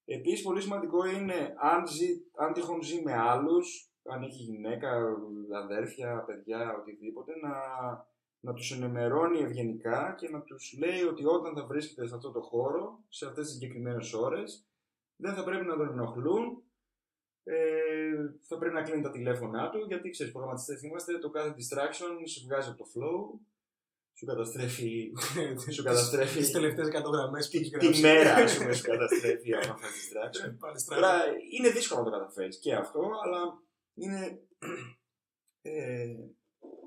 [0.06, 5.18] Επίσης πολύ σημαντικό είναι αν, ζει, αν τυχόν ζει με άλλους, αν έχει γυναίκα,
[5.64, 7.52] αδέρφια, παιδιά, οτιδήποτε, να,
[8.40, 12.42] να τους ενημερώνει ευγενικά και να τους λέει ότι όταν θα βρίσκεται σε αυτό το
[12.42, 14.68] χώρο, σε αυτές τις συγκεκριμένες ώρες,
[15.16, 16.64] δεν θα πρέπει να τον ενοχλούν,
[17.44, 22.22] ε, θα πρέπει να κλείνει τα τηλέφωνά του, γιατί ξέρεις, προγραμματιστές είμαστε, το κάθε distraction
[22.24, 23.40] σε βγάζει από το flow,
[24.14, 25.12] σου καταστρέφει,
[25.74, 28.02] σου καταστρέφει Τις τελευταίες 100 γραμμές που έχει τη γράψει.
[28.02, 30.56] μέρα, ας πούμε, σου καταστρέφει από αυτά τα distraction.
[30.60, 31.02] Πάλι στραβά.
[31.02, 34.48] Τώρα είναι δύσκολο να το καταφέρεις και αυτό, αλλά είναι
[35.62, 36.16] ε,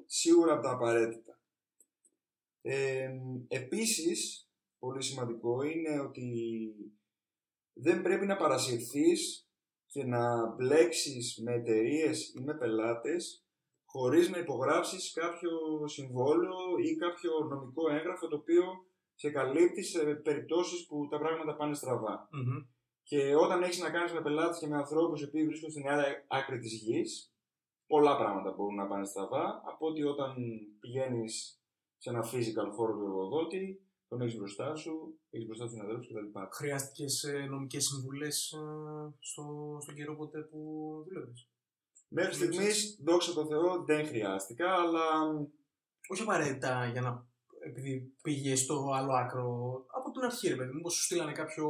[0.07, 1.41] σίγουρα από τα απαραίτητα.
[2.63, 3.11] Ε,
[3.49, 6.31] επίσης, πολύ σημαντικό είναι ότι
[7.73, 9.51] δεν πρέπει να παρασυρθείς
[9.87, 13.46] και να μπλέξεις με εταιρείες ή με πελάτες
[13.97, 15.51] χωρίς να υπογράψεις κάποιο
[15.87, 18.65] συμβόλαιο ή κάποιο νομικό έγγραφο το οποίο
[19.15, 22.29] σε καλύπτει σε περιπτώσεις που τα πράγματα πάνε στραβά.
[22.31, 22.67] Μμμ.
[23.03, 26.05] Και όταν έχεις να κάνεις με πελάτες και με ανθρώπους οι οποίοι βρίσκονται στην άλλη
[26.29, 27.35] άκρη της γης,
[27.87, 30.35] πολλά πράγματα μπορούν να πάνε στραβά από ότι όταν
[30.81, 31.63] πηγαίνεις
[31.97, 36.39] σε ένα physical χώρο του εργοδότη, τον έχεις μπροστά σου, έχεις μπροστά τους συναδέλφους κτλ.
[36.53, 38.55] Χρειάστηκες νομικές συμβουλές
[39.19, 40.59] στο, στον καιρό ποτέ που
[41.07, 41.33] δούλευε.
[42.09, 45.05] Μέχρι στιγμής, δόξα τω Θεώ, δεν χρειάστηκα, αλλά
[46.09, 47.27] Όχι απαραίτητα για να.
[47.67, 49.85] επειδή πήγε στο άλλο άκρο.
[49.89, 51.67] Από την αρχή, ρε παιδί μου, μήπως σου στείλανε κάποιο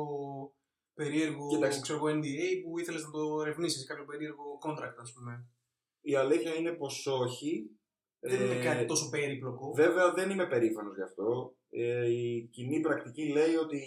[0.94, 1.80] περίεργο Κοίταξε.
[1.80, 5.46] ξέρω, εγώ, NDA που ήθελες να το ερευνήσεις, κάποιο περίεργο contract, ας πούμε.
[6.00, 7.70] Η αλήθεια είναι πως όχι.
[8.18, 9.72] Δεν είναι Ε, κάτι τόσο περίπλοκο.
[9.72, 11.55] Βέβαια δεν είμαι περήφανος γι' αυτό.
[11.70, 13.80] Ε, η κοινή πρακτική λέει ότι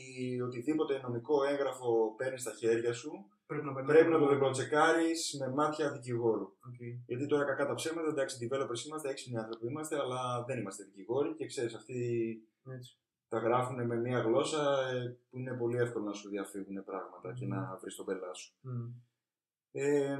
[0.45, 3.11] οτιδήποτε νομικό έγγραφο παίρνεις στα χέρια σου
[3.45, 3.95] Πρέπει να περνάει.
[3.95, 6.43] πρέπει να το διπλοτσεκάρεις με μάτια δικηγόρου.
[6.43, 6.79] Οκ.
[7.05, 11.35] Γιατί τώρα κακά τα ψέματα, εντάξει, developers είμαστε, έξυπνοι άνθρωποι είμαστε, αλλά δεν είμαστε δικηγόροι
[11.35, 11.97] και ξέρεις, αυτοί
[12.75, 12.97] Έτσι.
[13.27, 17.45] τα γράφουν με μια γλώσσα ε, που είναι πολύ εύκολο να σου διαφύγουν πράγματα και
[17.45, 17.51] Μμμ.
[17.55, 18.53] να βρεις τον μπελά σου.
[18.61, 18.91] Μμ.
[19.71, 20.17] Ε,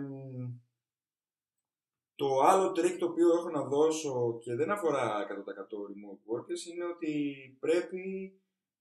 [2.20, 5.32] το άλλο τρίκ το οποίο έχω να δώσω και δεν αφορά 100%
[5.90, 7.14] remote workers είναι ότι
[7.60, 8.34] πρέπει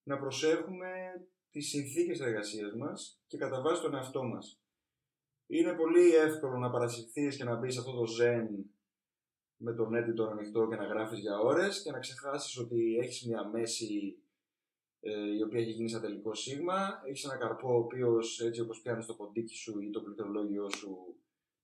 [0.03, 0.91] να προσέχουμε
[1.51, 4.63] τις συνθήκες εργασίας μας και κατά βάση τον εαυτό μας.
[5.47, 8.47] Είναι πολύ εύκολο να παρασυρθείς και να μπεις σε αυτό το zen
[9.57, 13.49] με τον editor ανοιχτό και να γράφεις για ώρες και να ξεχάσεις ότι έχεις μια
[13.49, 14.19] μέση
[15.01, 17.03] ε, η οποία έχει γίνει σαν τελικό σίγμα.
[17.07, 21.19] Έχεις ένα καρπό ο οποίος έτσι όπως πιάνεις το ποντίκι σου ή το πληκτρολόγιο σου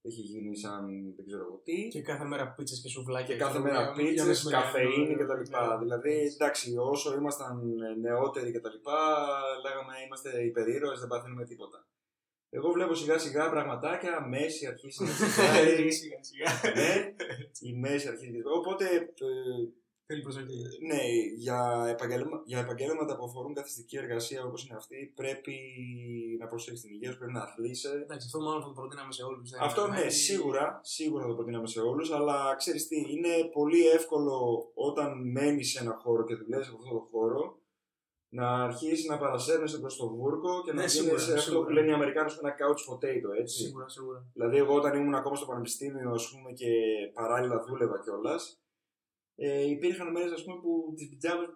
[0.09, 0.83] έχει γίνει σαν
[1.17, 1.89] δεν ξέρω εγώ τι.
[1.89, 3.35] Και κάθε μέρα πίτσες και σουβλάκια.
[3.35, 5.43] Και κάθε ξέρω, μέρα για πίτσες, μεσημεριανό, καφεΐνη ναι, κτλ.
[5.51, 5.79] ναι.
[5.83, 7.55] Δηλαδή, εντάξει, όσο ήμασταν
[8.01, 8.79] νεότεροι κτλ.
[9.65, 11.79] λέγαμε είμαστε υπερήρωες, δεν παθαίνουμε τίποτα.
[12.57, 15.93] Εγώ βλέπω σιγά σιγά πραγματάκια, μέση αρχίσει να τσιγάρει.
[15.93, 16.51] Σιγά σιγά.
[16.79, 16.91] ναι,
[17.69, 18.57] η μέση αρχίζει να τσιγάρει.
[18.61, 18.85] Οπότε,
[19.29, 19.31] ε,
[20.07, 20.63] Θέλει προσοχή.
[20.87, 21.03] ναι,
[21.37, 25.57] για, επαγγέλμα, για επαγγέλματα που αφορούν καθιστική εργασία όπως είναι αυτή, πρέπει
[26.41, 27.89] να προσέχεις την υγεία σου, πρέπει να αθλείσαι.
[28.03, 29.53] Εντάξει, αυτό μάλλον θα το προτείναμε σε όλους.
[29.61, 34.37] Αυτό ναι, σίγουρα, σίγουρα θα το προτείναμε σε όλους, αλλά ξέρεις τι, είναι πολύ εύκολο
[34.75, 37.59] όταν μένεις σε ένα χώρο και δουλεύεις σε αυτό το χώρο,
[38.29, 41.65] να αρχίσεις να παρασέρνεσαι προς το βούρκο και να Ναι, γίνεις σίγουρα, αυτό σίγουρα.
[41.67, 43.63] που λένε οι Αμερικάνους ένα couch potato, έτσι.
[43.65, 44.27] Σίγουρα, σίγουρα.
[44.33, 46.71] Δηλαδή, εγώ όταν ήμουν ακόμα στο πανεπιστήμιο ας πούμε, και
[47.13, 48.59] παράλληλα δούλευα κιόλας,
[49.37, 51.49] ε, υπήρχαν μέρες που τις πιτζάμες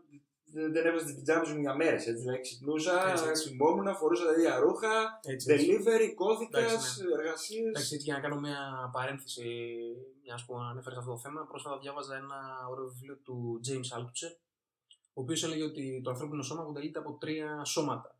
[0.53, 2.05] δεν δεν έβαζα τις πιτζάμες μου για μέρες.
[2.05, 3.43] Δηλαδή, ξυπνούσα, Έτσι, έτσι.
[3.43, 5.67] ξυμόμουν, φορούσα τα ίδια ρούχα, Έτσι, έτσι.
[5.71, 7.69] delivery, κώδικα, Εντάξει, εργασίες.
[7.69, 9.45] Εντάξει, έτσι, για να κάνω μια παρένθεση,
[10.23, 12.39] μια που ανέφερες αυτό το θέμα, πρόσφατα διάβαζα ένα
[12.71, 14.33] ωραίο βιβλίο του James Altucher,
[15.13, 18.19] ο οποίος έλεγε ότι το ανθρώπινο σώμα αποτελείται από τρία σώματα.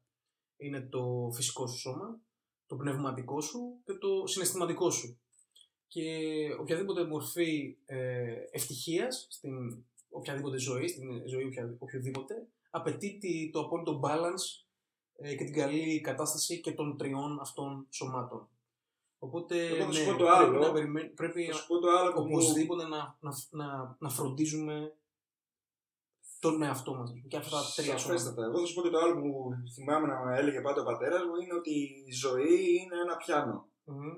[0.57, 2.21] Είναι το φυσικό σου σώμα,
[2.67, 5.21] το πνευματικό σου και το συναισθηματικό σου.
[5.89, 6.17] Και
[6.61, 14.01] οποιαδήποτε μορφή ε, ευτυχίας στην οποιαδήποτε ζωή, στην ζωή οποια- οποιοδήποτε, απαιτεί τη- το απόλυτο
[14.05, 14.65] balance
[15.17, 18.49] ε, και την καλή κατάσταση και των τριών αυτών σωμάτων.
[19.19, 20.59] Οπότε Εγώ θα σου ναι, πω το πρέπει, άλλο.
[20.59, 24.09] να, περιμέ- πρέπει Θα σου πω το άλλο που μου- οπωσδήποτε να, να, να, να
[24.09, 24.97] φροντίζουμε
[26.41, 27.13] τον εαυτό μας.
[27.29, 27.99] Και αυτά τα τρία σώματα.
[28.21, 28.45] Σαφέστατα.
[28.45, 31.35] Εγώ θα σου πω και το άλλο που θυμάμαι να έλεγε πάντα ο πατέρας μου
[31.43, 31.71] είναι ότι
[32.07, 33.69] η ζωή είναι ένα πιάνο.
[33.85, 34.17] Μμμ.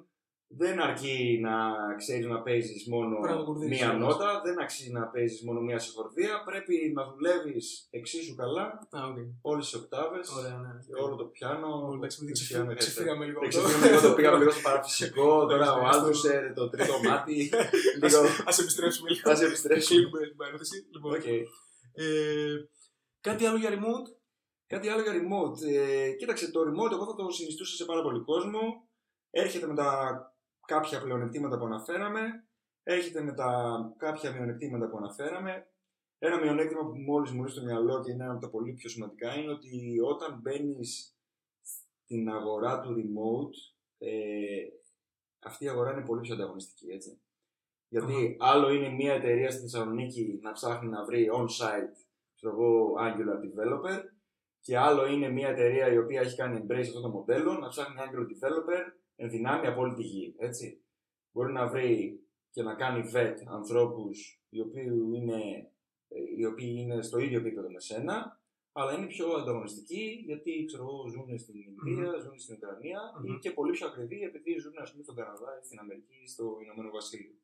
[0.53, 1.55] Δεν αρκεί να
[1.97, 4.01] ξέρεις να παίζεις μόνο Πρέπει να το κουρδίσεις μία όλες.
[4.07, 6.43] νότα, δεν αξίζει να παίζεις μόνο μία συγχορδία.
[6.45, 9.17] Πρέπει να δουλεύεις εξίσου καλά Α, οκ.
[9.41, 10.73] όλες τις οκτάβες Ωραία, ναι.
[10.87, 11.69] και όλο το πιάνο.
[11.85, 12.95] Ωραία, Εντάξει, επειδή το ξεφύγαμε- πιάνο, ξέρετε.
[12.95, 13.41] ξεφύγαμε λίγο.
[13.41, 15.29] Δεν από το- ξεφύγαμε λίγο, το πήγαμε λίγο στο παραφυσικό.
[15.51, 17.39] Τώρα ο Εντάξει, Άλτουσερ, το τρίτο μάτι.
[18.05, 18.21] Ας- λίγο.
[18.51, 19.23] Ας επιστρέψουμε λίγο.
[19.29, 19.97] Θα σε επιστρέψουμε.
[20.01, 20.77] Κλείνουμε την παρένθεση.
[20.95, 21.27] Λοιπόν, Οκ.
[21.27, 22.07] ε,
[23.27, 24.09] κάτι άλλο για remote;
[24.73, 25.57] Κάτι άλλο για remote.
[25.75, 28.61] Ε, κοίταξε, το remote εγώ θα το συνιστούσα σε πάρα πολύ κόσμο.
[29.33, 29.89] Έρχεται με τα
[30.75, 32.45] κάποια πλεονεκτήματα που αναφέραμε.
[32.83, 33.51] Έρχεται με τα
[33.97, 35.67] κάποια μειονεκτήματα που αναφέραμε.
[36.19, 38.89] Ένα μειονέκτημα που μόλις μου ήρθε στο μυαλό και είναι ένα από τα πολύ πιο
[38.89, 41.17] σημαντικά είναι ότι όταν μπαίνεις
[42.05, 43.57] στην αγορά του remote,
[43.99, 44.11] ε,
[45.43, 47.21] αυτή η αγορά είναι πολύ πιο ανταγωνιστική, έτσι.
[47.89, 51.97] Γιατί άλλο είναι μια εταιρεία στη Θεσσαλονίκη να ψάχνει να βρει on-site
[52.35, 54.03] ξέρω εγώ, Angular developer
[54.61, 57.97] και άλλο είναι μια εταιρεία η οποία έχει κάνει embrace αυτό το μοντέλο να ψάχνει
[57.99, 60.67] Angular developer εν δυνάμει από όλη τη γη, έτσι.
[61.33, 65.41] Μπορεί να βρει και να κάνει vet ανθρώπους οι οποίοι είναι,
[66.09, 68.41] ε, οι οποίοι είναι στο ίδιο επίπεδο με σένα,
[68.73, 73.35] αλλά είναι πιο ανταγωνιστικοί γιατί ξέρω εγώ, ζουν στην Ινδία, ζουν στην ουκρανια Μμμ.
[73.35, 76.29] ή και πολύ πιο ακριβοί επειδή ζουν ας πούμε, στον Καναδά ή στην Αμερική ή
[76.29, 77.35] στο Ηνωμένο Βασίλειο.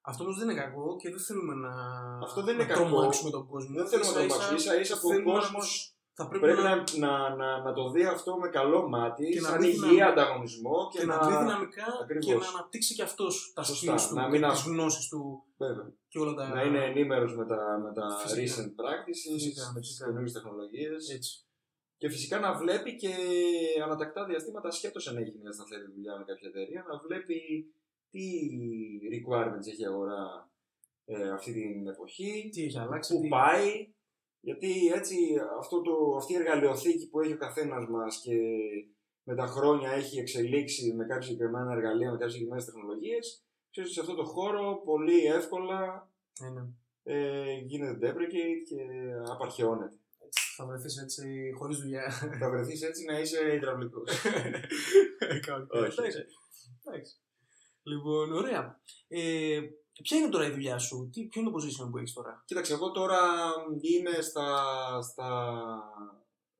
[0.00, 1.72] Αυτό όμως δεν είναι κακό και δεν θέλουμε να,
[2.18, 2.84] Αυτό δεν να είναι κακό.
[2.88, 3.74] τρομάξουμε τον κόσμο.
[3.74, 4.54] Δεν θέλω να το Ίσα-ίσα μάξω.
[4.54, 7.62] ίσα ίσα που ο θέλουμε να κόσμο μας- θα πρέπει, πρέπει να, να, να, να,
[7.62, 10.06] να το δει αυτό με καλό μάτι, Και να σαν δει υγιή δυναμικά.
[10.06, 12.26] ανταγωνισμό και, και να δει δυναμικά Ακριβώς.
[12.26, 13.94] και να αναπτύξει και αυτός τα Σωστά.
[13.94, 15.20] skills του, Να και μην τις αφ- γνώσεις του
[15.56, 15.86] Βέβαια.
[16.08, 16.48] και όλα τα...
[16.54, 18.40] να είναι ενήμερος με τα, με τα Φυσικά.
[18.42, 20.06] recent practices, Φυσικά, με τις φυσικά.
[20.06, 21.08] καινούριε τεχνολογίες.
[21.16, 21.32] Έτσι.
[22.00, 23.12] Και φυσικά να βλέπει και
[23.84, 27.38] ανατακτά διαστήματα, ασχέτω αν έχει μια σταθερή δουλειά με κάποια εταιρεία, να βλέπει
[28.10, 28.24] τι
[29.14, 30.50] requirements έχει η αγορά
[31.04, 33.28] ε, αυτή την εποχή, Τι έχει αλλάξει, πού τι...
[33.28, 33.94] πάει.
[34.40, 35.16] Γιατί έτσι
[35.58, 38.36] αυτό το, αυτή η εργαλειοθήκη που έχει ο καθένας μας και
[39.22, 43.98] με τα χρόνια έχει εξελίξει με κάποια συγκεκριμένα εργαλεία, με κάποιες συγκεκριμένες τεχνολογίες, ξέρεις ότι
[43.98, 46.66] σε αυτό το χώρο πολύ εύκολα Ναι, ναι.
[47.02, 48.82] ε, γίνεται deprecate και
[49.32, 49.96] απαρχαιώνεται.
[50.56, 52.10] θα βρεθείς έτσι χωρίς δουλειά.
[52.40, 54.10] θα βρεθείς έτσι να είσαι υδραυλικός.
[55.70, 56.00] Όχι.
[56.86, 57.16] Εντάξει.
[57.82, 58.80] Λοιπόν, ωραία.
[59.08, 59.60] Ε,
[60.02, 62.72] ποια είναι τώρα η δουλειά σου, τι, ποιο είναι το position που έχεις τώρα; Κοίταξε,
[62.72, 63.18] εγώ τώρα
[63.80, 64.46] είμαι στα.
[65.02, 65.28] στα...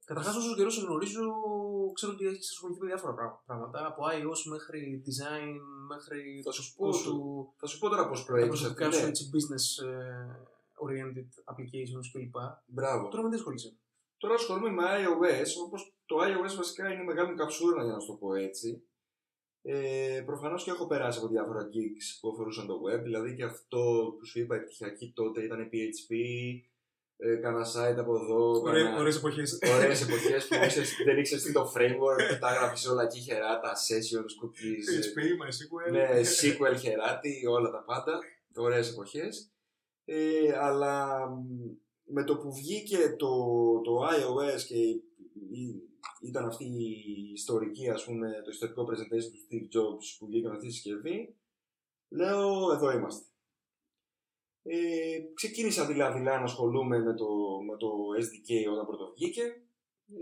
[0.05, 1.25] Καταρχάς, όσο καιρό σε γνωρίζω,
[1.93, 3.15] ξέρω ότι έχεις ασχοληθεί με διάφορα
[3.47, 3.87] πράγματα.
[3.87, 5.55] Από iOS μέχρι design,
[5.89, 6.43] μέχρι.
[6.45, 7.15] Θα σου πω, σου,
[7.57, 8.59] θα σου πω τώρα πώς τα προέκυψε.
[8.59, 9.95] προσωπικά σου έτσι, business ε,
[10.85, 12.37] oriented applications κλπ.
[12.67, 13.09] Μπράβο.
[13.09, 13.77] Τώρα με τι ασχολείσαι;
[14.17, 18.01] Τώρα ασχολούμαι με iOS, όπως το iOS βασικά είναι η μεγάλη μου καψούρα για να
[18.01, 18.83] σου το πω έτσι.
[19.63, 24.15] Ε, Προφανώς και έχω περάσει από διάφορα gigs που αφορούσαν το web, δηλαδή και αυτό
[24.19, 26.15] που σου είπα επιτυχιακή τότε ήταν PHP,
[27.17, 28.63] ε, κάνα site από εδώ.
[28.99, 29.59] Ωραίες εποχές.
[29.77, 34.31] Ωραίες εποχές που ξέρεις, δεν ήξερες τι το framework, τα έγραφες όλα εκεί χεράτα, sessions,
[34.41, 34.85] cookies.
[34.91, 35.91] PHP, MySQL.
[35.93, 38.19] Ναι, SQL χεράτη, όλα τα πάντα.
[38.57, 39.53] Ωραίες εποχές.
[40.05, 41.41] Ε, αλλά μ,
[42.05, 43.29] με το που βγήκε το,
[43.85, 45.03] το iOS και η-
[45.51, 45.83] η-
[46.21, 50.55] ήταν αυτή η ιστορική, ας πούμε, το ιστορικό presentation του Steve Jobs που βγήκε με
[50.55, 51.37] αυτή τη συσκευή,
[52.09, 53.25] λέω εδώ είμαστε.
[54.63, 57.29] Ε, ξεκίνησα δειλά-δειλά να ασχολούμαι με το,
[57.67, 59.43] με το SDK όταν πρώτο βγήκε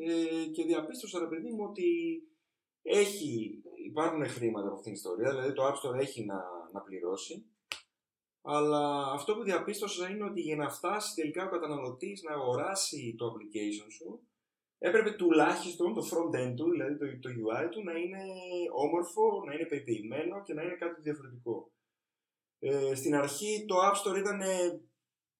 [0.07, 2.23] ε, και διαπίστωσα, ρε παιδί μου, ότι
[2.83, 6.41] έχει, υπάρχουν χρήματα από αυτήν την ιστορία, δηλαδή το App Store έχει να,
[6.73, 7.45] να πληρώσει,
[8.43, 13.27] αλλά αυτό που διαπίστωσα είναι ότι για να φτάσει τελικά ο καταναλωτής να αγοράσει το
[13.27, 14.21] application σου,
[14.79, 18.23] έπρεπε τουλάχιστον το front-end του, δηλαδή το, το UI του, να είναι
[18.75, 21.73] όμορφο, να είναι πεποιημένο και να είναι κάτι διαφορετικό.
[22.59, 24.41] Ε, στην αρχή το App Store ήταν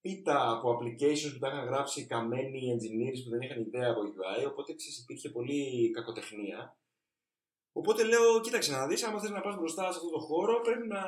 [0.01, 4.51] πίτα από applications που τα είχαν γράψει καμένοι engineers που δεν είχαν ιδέα από UI,
[4.51, 6.79] οπότε ξέρεις, υπήρχε πολύ κακοτεχνία.
[7.73, 10.87] Οπότε λέω, κοίταξε να δεις, άμα θες να πας μπροστά σε αυτό το χώρο, πρέπει
[10.87, 11.05] να,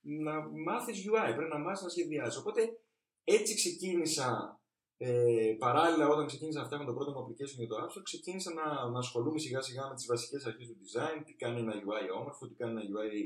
[0.00, 2.40] να μάθεις UI, πρέπει να μάθεις να σχεδιάσεις.
[2.40, 2.80] Οπότε
[3.24, 4.57] έτσι ξεκίνησα,
[5.00, 8.52] ε, παράλληλα όταν ξεκίνησα να φτιάχνω το πρώτο μου application για το App Store, ξεκίνησα
[8.52, 12.18] να, να ασχολούμαι σιγά σιγά με τις βασικές αρχές του design, τι κάνει ένα UI
[12.18, 13.16] όμορφο, τι κάνει ένα UI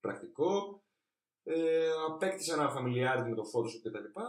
[0.00, 0.82] πρακτικό.
[1.44, 4.20] Ε, απέκτησα ένα familiarity με το Photoshop κτλ.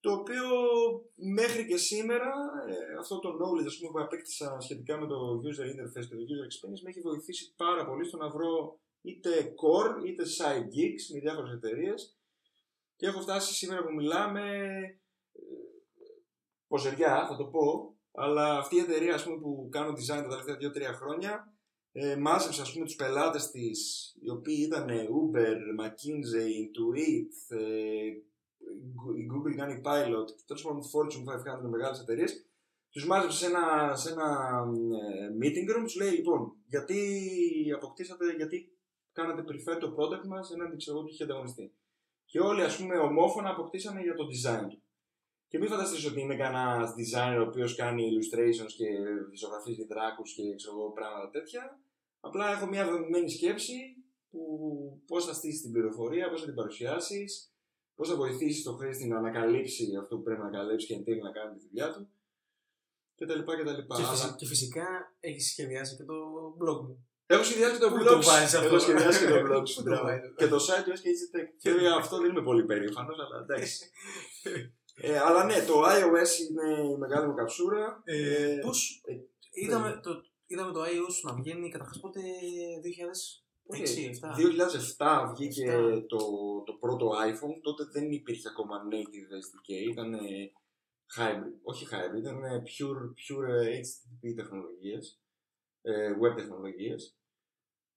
[0.00, 0.46] Το οποίο
[1.14, 2.32] μέχρι και σήμερα,
[2.68, 6.24] ε, αυτό το knowledge ας πούμε, που απέκτησα σχετικά με το user interface και το
[6.28, 9.30] user experience με έχει βοηθήσει πάρα πολύ στο να βρω είτε
[9.62, 12.18] core είτε side gigs με διάφορες εταιρείες.
[12.96, 14.42] και έχω φτάσει σήμερα που μιλάμε
[14.80, 14.98] ε,
[16.68, 20.92] ποζεριά θα το πω αλλά αυτή η εταιρεία ας πούμε, που κάνω design τα τελευταία
[20.92, 21.52] 2-3 χρόνια
[21.92, 23.78] ε, μάζεψε ας πούμε τους πελάτες της
[24.22, 28.06] οι οποίοι ήταν Uber, McKinsey, Intuit, ε,
[29.16, 31.24] η Google κάνει pilot, τέλος πάντων Fortune
[31.64, 32.48] 500 μεγάλες εταιρείες
[32.90, 34.28] τους μάζεψε σε ένα, σε ένα
[35.00, 36.98] ε, meeting room, τους λέει λοιπόν γιατί
[37.74, 38.78] αποκτήσατε, γιατί
[39.12, 41.74] κάνατε prefer το product μας έναντι ξέρω εγώ του είχε ανταγωνιστεί.
[42.24, 44.82] Και όλοι ας πούμε ομόφωνα αποκτήσανε για το design του.
[45.48, 48.86] Και μην φανταστείς ότι είμαι κανένας designer ο οποίος κάνει illustrations και
[49.40, 51.80] ζωγραφίζει δράκους και ξέρω εγώ πράγματα τέτοια.
[52.20, 53.74] Απλά έχω μια δομημένη σκέψη
[54.30, 54.40] που
[55.06, 57.52] πώς θα στήσεις την πληροφορία, πώς θα την παρουσιάσεις,
[57.94, 61.22] πώς θα βοηθήσεις τον χρήστη να ανακαλύψει αυτό που πρέπει να ανακαλύψει και εν τέλει
[61.22, 62.08] να κάνει τη δουλειά του
[63.14, 63.96] και τα λοιπά και τα λοιπά.
[63.96, 64.86] Και, Αλλά- φυσι- και φυσικά
[65.20, 66.14] έχεις σχεδιάσει και το
[66.60, 67.06] blog μου.
[67.26, 68.04] Έχω σχεδιάσει και το Πού blog.
[68.06, 69.60] το βάζεις αυτό; Έχω σχεδιάσει και το blog.
[69.60, 70.04] Πού σου, το μπράβο.
[70.04, 71.48] βάζεις; Και το site του SKG Tech.
[71.58, 73.90] Και για αυτό δεν είμαι πολύ περήφανος, αλλά εντάξει.
[75.00, 78.02] Ε, αλλά ναι, το iOS είναι η μεγάλη μου καψούρα.
[78.04, 79.14] Ε, Ε, πώς, ε,
[79.50, 82.20] είδαμε, το, είδαμε το iOS να βγαίνει καταρχάς πότε
[83.68, 84.34] 2006-2007.
[84.98, 86.06] 2007 βγήκε 2007.
[86.06, 86.18] το,
[86.66, 87.60] το πρώτο iPhone.
[87.62, 89.90] Τότε δεν υπήρχε ακόμα native SDK.
[89.90, 90.18] Ήταν
[91.16, 91.58] hybrid.
[91.62, 93.50] Όχι hybrid, ήταν pure, pure
[93.84, 95.20] HTTP τεχνολογίες.
[95.82, 97.18] Ε, web τεχνολογίες.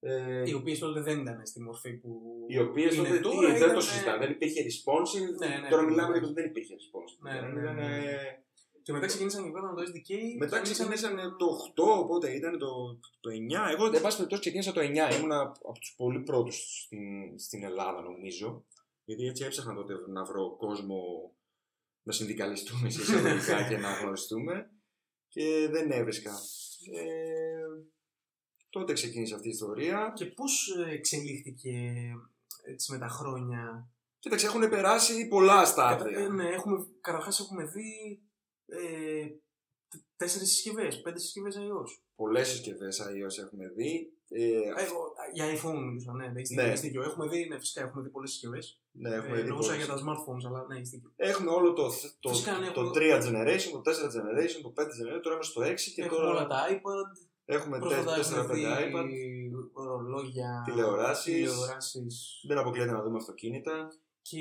[0.03, 2.21] Ε, Οι οποίες τότε δεν ήταν στη μορφή που.
[2.47, 4.17] οι οποίες είναι τότε τώρα, τι, δεν ήταν- το συζητάμε.
[4.25, 5.29] Δεν υπήρχε responsive.
[5.39, 6.17] Ναι, ναι, Τώρα ναι, μιλάμε ναι.
[6.17, 7.19] για το ότι δεν υπήρχε responsive.
[7.21, 7.97] Ναι, ναι, ναι, Ήταν, ναι.
[7.97, 8.43] ε,
[8.83, 10.11] Και μετά ξεκίνησαν και βγάλαν το SDK.
[10.37, 12.69] Μετά και ξεκινήσαν το 8, οπότε ήταν το,
[13.19, 13.71] το 9.
[13.73, 14.85] Εγώ, εν πάση περιπτώσει, ξεκίνησα το 9.
[15.17, 18.65] Ήμουν από τους πολύ πρώτους στην, στην Ελλάδα, νομίζω.
[19.05, 20.99] Γιατί έτσι έψαχνα τότε να βρω κόσμο
[22.03, 24.69] να συνδικαλιστούμε σε εισαγωγικά και να γνωριστούμε.
[25.27, 26.31] Και δεν έβρισκα.
[26.93, 27.40] Ε,
[28.71, 30.12] τότε ξεκίνησε αυτή η ιστορία.
[30.15, 31.91] Και πώς εξελίχθηκε
[32.65, 36.27] έτσι με τα χρόνια; Κοίταξε, έχουν περάσει πολλά Ε, στάδια.
[36.29, 38.21] ναι, έχουμε, καταρχάς έχουμε δει
[38.65, 39.25] ε,
[39.89, 42.01] τε- τέσσερις συσκευές, πέντε συσκευές iOS.
[42.15, 44.13] Πολλές συσκευές iOS έχουμε δει.
[44.29, 46.69] Ε, Ε, εγώ, για iPhone μιλούσα, ναι, έχεις δίκιο, Ναι.
[46.69, 47.01] έχεις δίκιο.
[47.03, 48.81] Έχουμε δει, ναι, φυσικά έχουμε δει πολλές συσκευές.
[48.91, 49.86] ναι, έχουμε ε, δει εννοούσα πολλές.
[49.86, 51.12] για τα smartphones, αλλά ναι, έχεις δίκιο.
[51.15, 54.81] Έχουμε όλο το, το, Φυσικά, ναι, το, έχουμε- 3 generation, το 4 generation, το 5
[54.99, 57.10] generation, τώρα είμαστε στο 6 και έχουμε τώρα όλα τα iPad,
[57.53, 59.07] έχουμε πρόσφατα 4-5 έχουμε δει iPad.
[59.73, 61.51] ορολόγια, Τηλεοράσεις.
[61.51, 63.87] τηλεοράσεις Δεν αποκλείεται να δούμε αυτοκίνητα.
[64.21, 64.39] και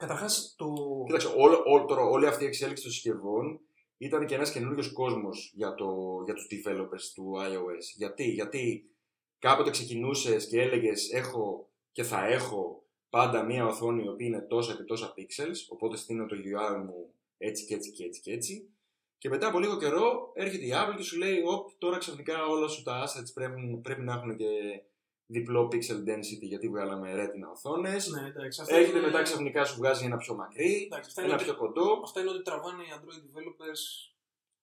[0.00, 0.66] Καταρχάς, το...
[1.06, 3.60] Κοίταξε, όλο, όλο, τώρα, όλη αυτή η εξέλιξη των συσκευών
[3.96, 7.84] ήταν και ένας καινούριο κόσμος για, το, για τους developers του iOS.
[7.96, 8.90] Γιατί, γιατί
[9.38, 14.76] κάποτε ξεκινούσες και έλεγες έχω και θα έχω πάντα μία οθόνη η οποία είναι τόσα
[14.76, 18.68] και τόσα pixels, οπότε στείνω το UI μου έτσι και έτσι και έτσι και έτσι.
[19.22, 22.68] Και μετά από λίγο καιρό έρχεται η Apple και σου λέει, Οπ, τώρα ξαφνικά όλα
[22.68, 24.48] σου τα assets πρέπει, πρέπει να έχουν και
[25.26, 28.08] διπλό pixel density γιατί βγάλαμε retina οθόνες.
[28.08, 31.32] Ναι, εντάξει, αυτά Έρχεται είναι- μετά ξαφνικά σου βγάζει ένα πιο μακρύ, Εντάξει, αυτά ένα
[31.32, 32.00] είναι, πιο κοντό.
[32.04, 33.82] αυτά είναι ότι τραβάνε οι Android developers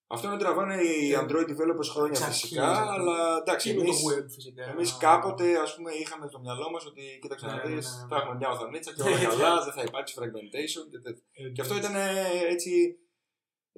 [0.07, 2.91] Αυτό είναι τραβάνε οι Ε, Android developers χρόνια εξ αρχής, φυσικά, αυτό.
[2.93, 4.63] αλλά εντάξει, και με το εμείς, web φυσικά.
[4.69, 8.01] εμείς κάποτε ας πούμε είχαμε στο μυαλό μας ότι κοίταξε Ναι, να ναι, δεις, ναι,
[8.01, 8.07] ναι.
[8.09, 11.23] θα έχουμε μια οθονίτσα και όλα καλά, δεν θα υπάρξει fragmentation και τέτοια.
[11.31, 12.09] Ε, Και αυτό ήταν ε,
[12.53, 12.71] έτσι,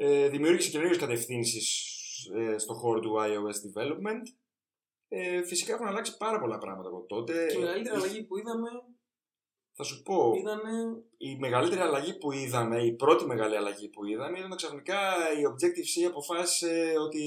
[0.02, 1.96] ε, δημιούργησε καινούριες κατευθύνσεις
[2.36, 4.24] ε, στον χώρο του iOS development.
[5.08, 7.46] Ε, φυσικά έχουν αλλάξει πάρα πολλά πράγματα από τότε.
[7.46, 8.70] Και η μεγαλύτερη Ε, αλλαγή που είδαμε
[9.82, 10.60] Θα σου πω, ήταν.
[11.18, 15.00] η μεγαλύτερη αλλαγή που είδαμε, η πρώτη μεγάλη αλλαγή που είδαμε ήταν ότι ξαφνικά
[15.40, 17.24] η Objective-C αποφάσισε ότι...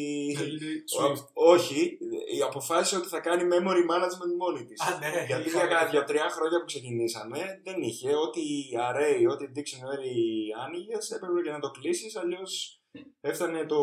[0.97, 1.23] Swift.
[1.33, 1.99] Ό- όχι,
[2.37, 4.81] η αποφάσισε ότι θα κάνει memory management μόνη της.
[4.81, 8.41] Α, ναι, Γιατί είχαμε- για κάνα δύο-τρία χρόνια που ξεκινήσαμε δεν είχε ό,τι
[8.89, 10.15] array, ό,τι dictionary
[10.65, 12.17] άνοιγε, έπρεπε και να το κλείσεις.
[12.17, 12.81] Αλλιώς
[13.21, 13.81] έφτανε το,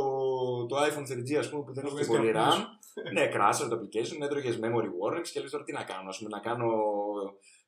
[0.66, 2.56] το iPhone 3G, ας πούμε, που δεν Το είχε βγες πολύ καπνούς.
[2.56, 3.14] RAM.
[3.14, 6.10] ναι, crasher το application, έτρωγες memory warnings και λες τώρα τι να κάνω.
[6.10, 6.68] Α πούμε, να κάνω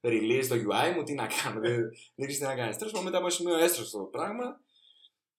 [0.02, 1.60] release το UI μου, τι να κάνω.
[1.60, 1.80] δεν,
[2.16, 2.78] δεν ξέρεις τι να κάνεις.
[2.78, 4.62] Τέλος πάντων, μετά από ένα σημείο έστρωσε το πράγμα.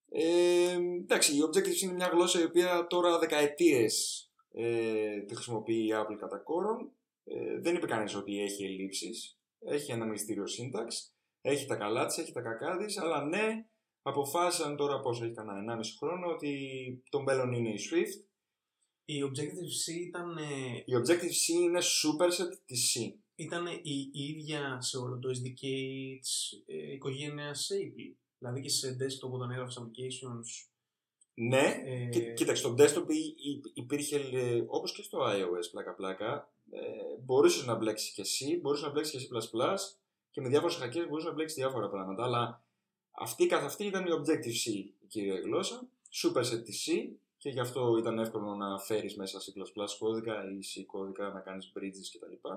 [0.09, 0.73] Ε,
[1.03, 6.17] εντάξει, η Objective-C είναι μια γλώσσα η οποία τώρα δεκαετίες ε, τη χρησιμοποιεί η Apple
[6.19, 6.93] κατά κόρον.
[7.25, 9.39] Ε, δεν είπε κανείς ότι έχει ελλείψεις.
[9.59, 11.15] Έχει ένα μυστήριο σύνταξ.
[11.41, 13.67] Έχει τα καλά τη, έχει τα κακά τη, αλλά ναι,
[14.03, 16.53] αποφάσισαν τώρα πόσο έχει κανένα 1,5 χρόνο ότι
[17.11, 18.27] το μέλλον είναι η Swift.
[19.05, 23.22] Η Objective-C ήταν, ε, Η Objective-C είναι superset της C.
[23.43, 25.61] ήταν η, η ίδια σε όλο το SDK
[26.21, 28.15] της ε, οικογένειας Apple.
[28.39, 30.69] Δηλαδή και σε desktop όταν έγραφες applications.
[31.35, 36.53] Ναι, Ε, Κοί- Κοίταξε, στο desktop υ- υ- υπήρχε, ε, όπως και στο iOS, πλάκα-πλάκα,
[36.71, 36.81] ε,
[37.25, 39.75] μπορούσες να μπλέξεις και εσύ, μπορούσες να μπλέξεις και C++
[40.31, 42.63] και με διάφορες χακές μπορούσες να μπλέξεις διάφορα πράγματα, αλλά
[43.11, 45.89] αυτή καθ' αυτή ήταν η Objective-C η κυρία γλώσσα,
[46.23, 49.53] superset τη C και γι' αυτό ήταν εύκολο να φέρεις μέσα C++
[49.99, 52.49] κώδικα ή C κώδικα, να κάνεις bridges κτλ.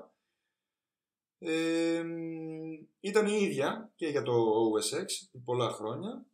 [1.45, 2.03] Ε,
[2.99, 6.25] ήταν η ίδια και για το OS X πολλά χρόνια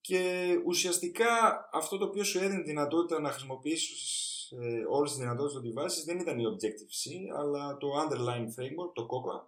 [0.00, 1.28] και ουσιαστικά
[1.72, 6.04] αυτό το οποίο σου έδινε τη δυνατότητα να χρησιμοποιήσεις ε, όλες τις δυνατότητες των devices
[6.04, 9.46] δεν ήταν η Objective-C αλλά το Underline Framework, το COCA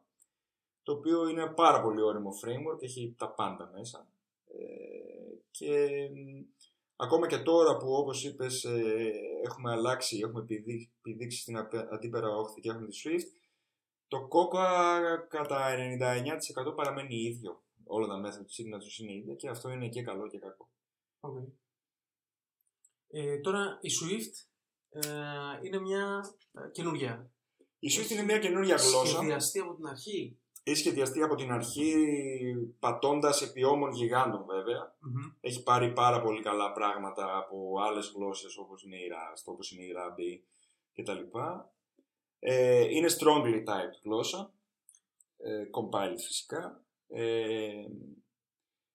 [0.85, 4.09] το οποίο είναι ένα πάρα πολύ όριμο framework, έχει τα πάντα μέσα.
[4.47, 6.43] Ε, και μ,
[6.97, 9.13] ακόμα και τώρα που όπως είπες ε,
[9.45, 13.44] έχουμε αλλάξει, έχουμε επιδεί- επιδείξει στην απε- αντίπερα όχθη και έχουμε τη Swift
[14.09, 14.67] το COCA
[15.29, 15.75] κατά
[16.71, 20.29] 99% παραμένει ίδιο όλα τα μέσα του signatures είναι ίδια και αυτό είναι και καλό
[20.29, 20.71] και κακό.
[21.21, 21.53] Okay.
[23.09, 24.47] Ε, τώρα η Swift
[24.89, 26.21] ε, είναι μια
[26.53, 27.31] ε, καινούργια.
[27.79, 29.17] Η Swift είναι μια καινούργια γλώσσα.
[29.17, 31.95] Σχεδιαστεί από την αρχή; Έχει σχεδιαστεί από την αρχή
[32.79, 34.97] πατώντας επί όμων γιγάντων βέβαια.
[35.01, 35.33] Μμμ.
[35.41, 39.83] Έχει πάρει πάρα πολύ καλά πράγματα από άλλες γλώσσες όπως είναι η Rust, όπως είναι
[39.83, 40.43] η Ruby
[40.95, 41.39] κτλ.
[42.47, 44.55] Ε, είναι strongly typed γλώσσα.
[45.37, 46.85] Ε, compiled φυσικά.
[47.09, 47.85] Ε,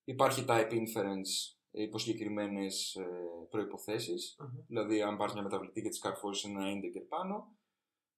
[0.03, 4.13] υπάρχει type inference υπό συγκεκριμένες ε, προποθέσει.
[4.39, 4.65] Μμμ.
[4.67, 7.57] Δηλαδή, αν πάρεις μια μεταβλητή και της καρφώσεις ένα integer πάνω,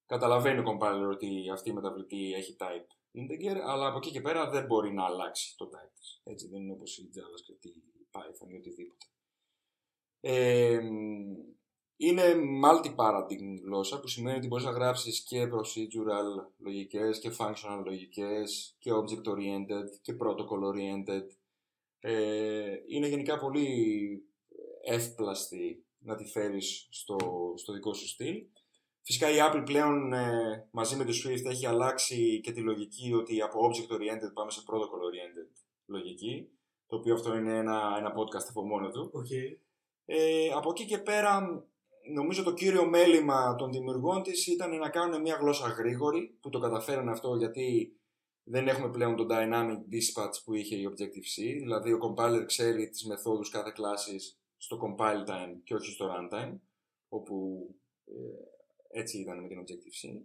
[0.06, 4.50] καταλαβαίνει ο compiler ότι αυτή η μεταβλητή έχει type integer, αλλά από εκεί και πέρα
[4.50, 6.20] δεν μπορεί να αλλάξει το type της.
[6.24, 9.06] Έτσι, δεν είναι όπως η JavaScript, η Python ή οτιδήποτε.
[10.20, 10.80] Ε,
[12.04, 12.34] είναι
[12.64, 18.90] multi-paradigm γλώσσα που σημαίνει ότι μπορείς να γράψεις και procedural λογικές και functional λογικές και
[18.92, 21.26] object-oriented και protocol-oriented.
[22.00, 23.66] Ε, είναι γενικά πολύ
[24.84, 27.16] εύπλαστη να τη φέρεις στο,
[27.56, 28.44] στο δικό σου στυλ.
[29.02, 33.40] Φυσικά η Apple πλέον ε, μαζί με τη Swift έχει αλλάξει και τη λογική ότι
[33.40, 35.50] από object-oriented πάμε σε protocol-oriented
[35.86, 36.48] λογική,
[36.86, 39.12] το οποίο αυτό είναι ένα, ένα podcast από μόνο του.
[39.14, 39.56] Okay.
[40.04, 41.64] Ε, από εκεί και πέρα,
[42.10, 46.58] νομίζω το κύριο μέλημα των δημιουργών της ήταν να κάνουν μια γλώσσα γρήγορη, που το
[46.58, 47.96] καταφέραν αυτό γιατί
[48.44, 53.06] δεν έχουμε πλέον το dynamic dispatch που είχε η Objective-C, δηλαδή ο compiler ξέρει τις
[53.06, 56.58] μεθόδους κάθε κλάσης στο compile time και όχι στο runtime,
[57.08, 57.66] όπου
[58.04, 60.22] ε, έτσι ήταν με την Objective-C.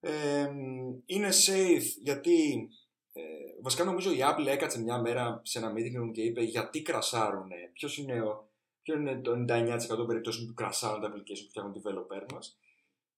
[0.00, 0.50] Ε,
[1.06, 2.68] είναι safe γιατί
[3.12, 3.22] ε,
[3.62, 7.70] βασικά νομίζω η Apple έκατσε μια μέρα σε ένα meeting room και είπε γιατί κρασάρουνε,
[7.72, 8.53] ποιος είναι ο,
[8.84, 12.58] ποιο είναι το 99% των περιπτώσεων που κρασάρουν τα application που φτιάχνουν developer μας.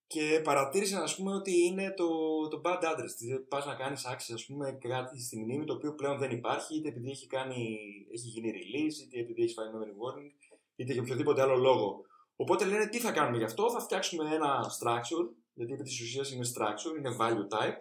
[0.06, 2.08] και παρατήρησαν ας πούμε ότι είναι το,
[2.48, 3.14] το bad address.
[3.18, 6.76] Δηλαδή πας να κάνεις access ας πούμε κάτι στη μνήμη το οποίο πλέον δεν υπάρχει
[6.76, 7.78] είτε επειδή έχει, κάνει,
[8.12, 10.30] έχει γίνει release είτε επειδή έχει φάει memory warning
[10.76, 12.04] είτε για οποιοδήποτε άλλο λόγο.
[12.36, 16.30] Οπότε λένε τι θα κάνουμε γι' αυτό, θα φτιάξουμε ένα structure γιατί επί της ουσίας
[16.32, 17.80] είναι structure, είναι value type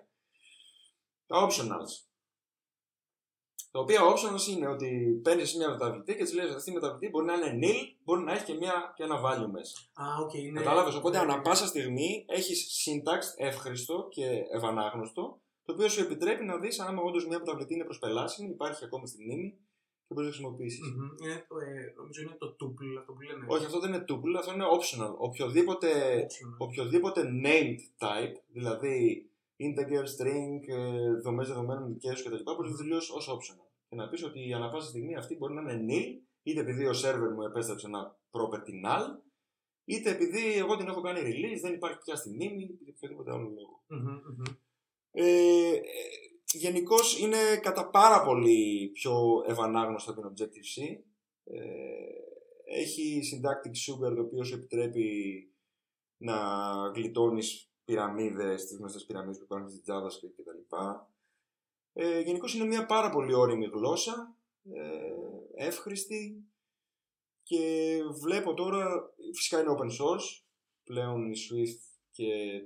[1.27, 2.14] τα optionals.
[3.75, 7.25] Τα οποία optionals είναι ότι παίρνεις μια μεταβλητή και της λέει αυτή η μεταβλητή μπορεί
[7.25, 9.75] να είναι nil, μπορεί να έχει και, μια, και ένα value μέσα.
[9.93, 10.59] Α, οκ, είναι.
[10.59, 11.41] Κατάλαβες; Οπότε, Ναι, ανά ναι.
[11.41, 17.27] πάσα στιγμή έχεις syntax εύχρηστο και ευανάγνωστο, το οποίο σου επιτρέπει να δεις άμα όντως
[17.27, 19.49] μια μεταβλητή είναι προσπελάσιμη, υπάρχει ακόμα στη μνήμη
[20.07, 20.87] και μπορείς να χρησιμοποιήσεις.
[20.91, 21.09] Μμμ.
[21.23, 23.45] Είναι το, ε, νομίζω είναι το tuple αυτό που λένε.
[23.47, 25.13] Όχι, αυτό δεν είναι tuple, αυτό είναι optional.
[25.17, 25.89] Οποιοδήποτε,
[26.21, 26.57] Optional.
[26.57, 33.29] οποιοδήποτε named type, δηλαδή integer, string, ε, δομές δεδομένων δικαίου κτλ., μπορεί να δηλώσει ως
[33.29, 33.67] optional.
[33.89, 36.91] Και να πεις ότι ανά πάσα στιγμή αυτή μπορεί να είναι nil, είτε επειδή ο
[37.03, 39.19] server μου επέστρεψε ένα property null,
[39.85, 43.49] είτε επειδή εγώ την έχω κάνει release, δεν υπάρχει πια στη μνήμη, ή οποιοδήποτε άλλο
[43.49, 43.83] λόγο.
[43.87, 44.55] Μμμ, μμμ.
[45.11, 45.79] Ε,
[46.55, 51.03] Γενικώς είναι κατά πάρα πολύ πιο ευανάγνωστο από την Objective-C.
[51.43, 51.59] Ε,
[52.79, 55.07] έχει syntactic sugar το οποίος σου επιτρέπει
[56.17, 56.37] να
[56.95, 60.75] γλιτώνεις πυραμίδες, τις γνωστές πυραμίδες που υπάρχουν στη JavaScript κτλ.
[61.93, 66.49] Ε, Γενικώς είναι μια πάρα πολύ όρημη γλώσσα, ε, εύχρηστη
[67.43, 70.43] και βλέπω τώρα, φυσικά είναι open source,
[70.83, 72.61] πλέον η Swift και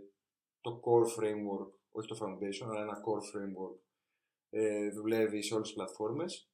[0.61, 3.79] το core framework, όχι το foundation, αλλά ένα core framework
[4.49, 6.48] ε, δουλεύει σε όλες τις πλατφόρμες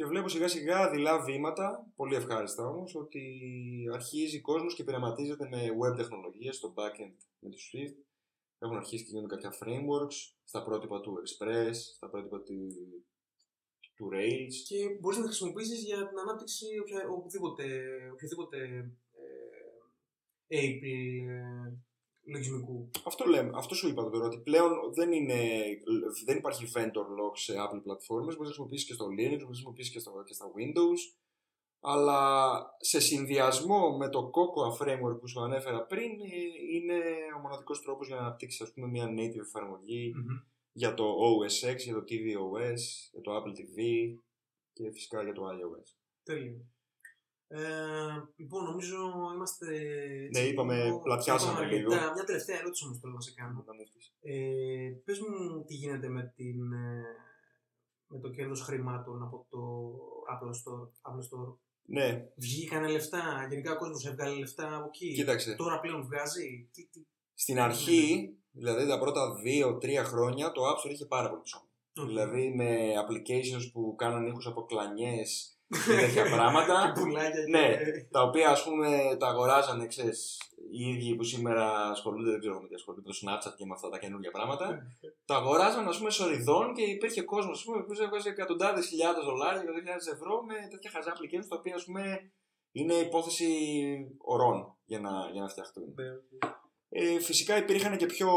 [0.00, 3.22] και βλέπω σιγά σιγά δειλά βήματα, πολύ ευχάριστα όμως, ότι
[3.92, 7.96] αρχίζει ο κόσμος και πειραματίζεται με web τεχνολογίες στο backend με το Swift.
[8.58, 12.68] Έχουν αρχίσει και γίνονται κάποια frameworks στα πρότυπα του Express, στα πρότυπα του,
[13.94, 14.54] του Rails.
[14.68, 17.64] Και μπορείς να τα χρησιμοποιήσεις για την ανάπτυξη οποια, οπουδήποτε,
[18.12, 18.58] οποιοδήποτε
[20.48, 21.72] ε, API ε,
[22.30, 22.90] λογισμικού.
[23.04, 25.38] Αυτό λέμε, αυτό σου είπα τώρα, ότι πλέον δεν, είναι,
[26.24, 29.46] δεν υπάρχει vendor lock σε Apple πλατφόρμες, μπορείς να χρησιμοποιήσεις και στο Linux, μπορείς να
[29.46, 31.00] χρησιμοποιήσεις και, στο, και στα Windows,
[31.80, 32.20] αλλά
[32.80, 36.98] σε συνδυασμό με το Cocoa framework που σου ανέφερα πριν, ε, είναι
[37.36, 40.12] ο μοναδικός τρόπος για να αναπτύξεις ας πούμε μια native εφαρμογή
[40.72, 43.78] για το OS X, για το tvOS, για το Apple TV
[44.72, 45.96] και φυσικά για το iOS.
[46.22, 46.64] Τέλεια.
[47.52, 47.60] Ε,
[48.36, 48.96] λοιπόν, νομίζω
[49.34, 49.66] είμαστε.
[50.32, 51.92] Ναι, είπαμε, πλατιάσαμε είπαμε λίγο.
[51.92, 52.12] αρκετά.
[52.12, 53.64] Μια τελευταία ερώτηση όμως θέλω να σε κάνω.
[53.66, 54.14] Να μου πεις.
[54.20, 57.02] Ε, πες μου τι γίνεται με, την, ε,
[58.06, 59.60] με το κέρδος χρημάτων από το
[60.32, 60.84] Apple Store.
[61.08, 61.56] Apple Store.
[61.82, 65.12] Ναι, Βγήκανε λεφτά, γενικά ο κόσμος έβγαλε λεφτά από εκεί.
[65.14, 65.54] κοίταξε.
[65.54, 66.68] Τώρα πλέον βγάζει.
[66.72, 67.00] Τι, τι...
[67.34, 69.34] Στην αρχή, δηλαδή τα πρώτα
[70.02, 71.64] 2-3 χρόνια, το App Store είχε πάρα πολύ ψωμί.
[72.06, 76.74] Δηλαδή με applications που κάναν ήχους από κλανιές και τέτοια πράγματα.
[76.94, 77.44] Και πουλάκια.
[77.48, 77.66] Ναι.
[77.68, 80.40] και- τα οποία ας πούμε τα αγοράζανε, ξέρεις,
[80.70, 83.72] οι ίδιοι που σήμερα ασχολούνται, δεν ξέρω με τι ασχολούνται, με το Snapchat και με
[83.74, 84.66] αυτά τα καινούργια πράγματα.
[85.28, 89.60] τα αγοράζαν ας πούμε σοριδών και υπήρχε κόσμος ας πούμε, που έβγαζε εκατοντάδες χιλιάδες δολάρια,
[89.60, 92.32] εκατοντάδες χιλιάδες ευρώ με τέτοια χαζά applications τα οποία ας πούμε
[92.72, 93.48] είναι υπόθεση
[94.18, 95.94] ωρών για να, για να φτιαχτούν.
[96.88, 98.30] Ε, φυσικά υπήρχαν και πιο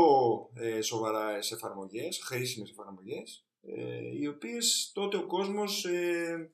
[0.53, 6.51] ε, σοβαρές εφαρμογές, χρήσιμες εφαρμογές, ε, οι οποίες τότε ο κόσμος ε,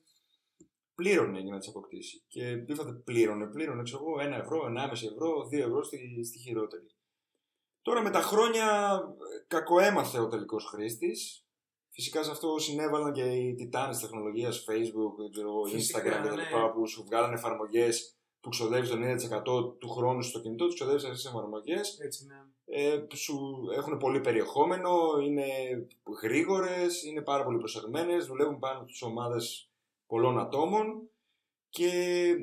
[1.00, 2.24] πλήρωνε για να τις αποκτήσει.
[2.28, 6.86] Και είπατε πλήρωνε, πλήρωνε, ξέρω εγώ, ένα ευρώ, 1,5 ευρώ, 2 ευρώ στη, στη χειρότερη.
[7.82, 8.66] Τώρα με τα χρόνια
[9.34, 11.44] ε, κακοέμαθε ο τελικός χρήστης.
[11.92, 16.34] Φυσικά σε αυτό συνέβαλαν και οι τιτάνες τεχνολογίας, Facebook, δεν ξέρω, εγώ, Φυσικά, Instagram κτλ.
[16.34, 16.68] ναι.
[16.74, 21.20] που σου βγάλανε εφαρμογές που ξοδεύεις το 90% του χρόνου στο κινητό, τους ξοδεύεις αυτές
[21.20, 22.40] τις εφαρμογές Έτσι, ναι.
[22.64, 23.36] ε, που σου
[23.76, 24.90] έχουν πολύ περιεχόμενο,
[25.22, 25.46] είναι
[26.22, 29.69] γρήγορες, είναι πάρα πολύ προσεγμένες, δουλεύουν πάνω στις ομάδες
[30.10, 31.10] πολλών ατόμων
[31.68, 31.90] και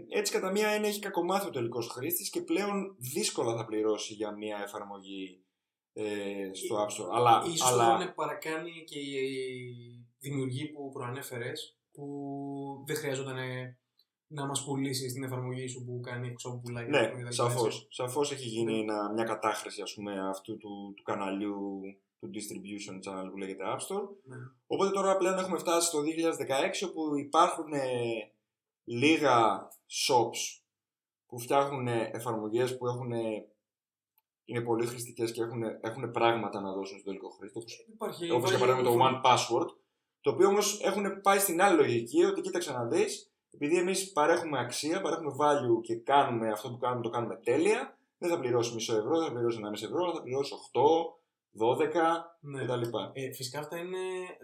[0.09, 4.31] έτσι κατά μία έννοια έχει κακομάθει ο τελικός χρήστης και πλέον δύσκολα θα πληρώσει για
[4.31, 5.45] μια εφαρμογή
[5.93, 7.09] ε, στο App Store.
[7.13, 7.85] Αλλά, Ίσως αλλά...
[7.85, 12.05] το έχουν παρακάνει και οι δημιουργοί που προανέφερες που
[12.85, 13.37] δεν χρειαζόταν
[14.27, 17.13] να μας πουλήσει την εφαρμογή σου που κάνει εξωπουλάκια.
[17.15, 17.87] Ναι, σαφώς.
[17.89, 21.81] Σαφώς έχει γίνει ένα, μια κατάχρηση ας πούμε, αυτού του, του καναλιού
[22.19, 24.07] του distribution channel που λέγεται App Store.
[24.23, 24.35] Ναι.
[24.67, 27.89] Οπότε τώρα πλέον έχουμε φτάσει στο 2016 όπου υπάρχουν ε,
[28.83, 29.67] λίγα
[30.07, 30.61] shops
[31.27, 33.47] που φτιάχνουν ε, εφαρμογές που έχουν, ε,
[34.45, 37.57] είναι πολύ χρηστικές και έχουν, έχουν πράγματα να δώσουν στον τελικό χρήστη.
[37.57, 39.67] Όπως, Υπάρχει, όπως για παράδειγμα το One Password,
[40.21, 44.59] το οποίο όμως έχουν πάει στην άλλη λογική ότι κοίταξε να δεις, επειδή εμείς παρέχουμε
[44.59, 48.95] αξία, παρέχουμε value και κάνουμε αυτό που κάνουμε, το κάνουμε τέλεια, δεν θα πληρώσει μισό
[48.95, 50.79] ευρώ, δεν θα πληρώσει 1,5 ευρώ, αλλά θα πληρώσει 8,
[51.59, 52.63] 12 Ναι.
[52.65, 52.81] κτλ.
[53.13, 53.97] Ε, φυσικά αυτά είναι.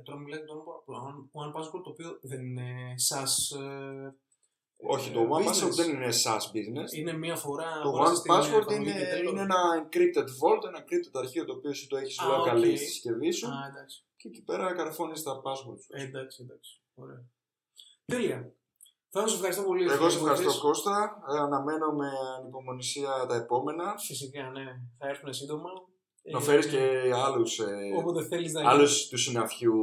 [0.03, 0.53] Τώρα μιλάτε το
[0.87, 2.69] One- One Password το οποίο δεν είναι
[3.09, 3.59] SaaS.
[3.59, 4.09] Ε,
[4.93, 5.47] Όχι, το ε, One business.
[5.63, 6.89] Password δεν είναι SaaS business.
[6.97, 7.69] Είναι μία φορά.
[7.83, 9.31] Το αγοράσες One την Password εφαρμογή είναι, και τέλος.
[9.31, 12.57] είναι ένα encrypted vault, ένα encrypted αρχείο το οποίο εσύ το έχεις Α, local οκ.
[12.57, 14.05] στη συσκευή σου Α, εντάξει.
[14.15, 15.89] και εκεί πέρα καρφώνεις τα passwords σου.
[15.89, 16.81] Ε, εντάξει, εντάξει.
[16.93, 17.21] Ωραία.
[18.05, 18.53] Τέλεια.
[19.09, 19.83] Θα σας ευχαριστώ πολύ.
[19.91, 20.61] Εγώ σε ευχαριστώ Κώστας.
[20.61, 22.07] Κώστα, Ε, αναμένω με
[22.39, 23.97] ανυπομονησία τα επόμενα.
[23.97, 24.65] Φυσικά, ναι.
[24.97, 25.69] Θα έρθουν σύντομα.
[26.31, 27.65] Να Ε, φέρεις και άλλους, ε,
[27.97, 29.73] Όποτε θέλεις να άλλους του συναφιού,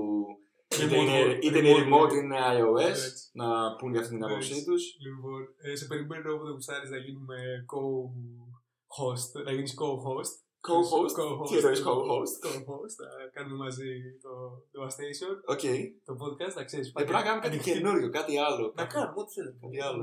[0.69, 2.09] είτε Remote είναι, work, είτε είναι remote remote work.
[2.09, 3.31] είτε είναι iOS, Έτσι.
[3.33, 4.65] να πουν για αυτή την άποψή Έτσι.
[4.65, 4.83] τους.
[5.07, 7.37] Λοιπόν, ε, σε περιμένω όποτε γουστάρεις να γίνουμε
[7.73, 9.31] co-host.
[9.45, 10.33] Να γίνεις co-host.
[10.69, 11.49] Co-host, Co-host.
[11.49, 12.35] τι εννοείς co-host?
[12.45, 12.97] Co-host.
[13.05, 13.91] Να κάνουμε μαζί
[14.25, 14.31] το
[14.73, 15.65] Devastation, Οκ.
[16.05, 16.89] το podcast, να ξέρεις.
[16.89, 18.73] Ε, Πρέπει να κάνουμε κάτι καινούριο, κάτι άλλο.
[18.77, 19.53] Να κάνουμε ό,τι θέλει.
[19.61, 20.03] Κάτι άλλο.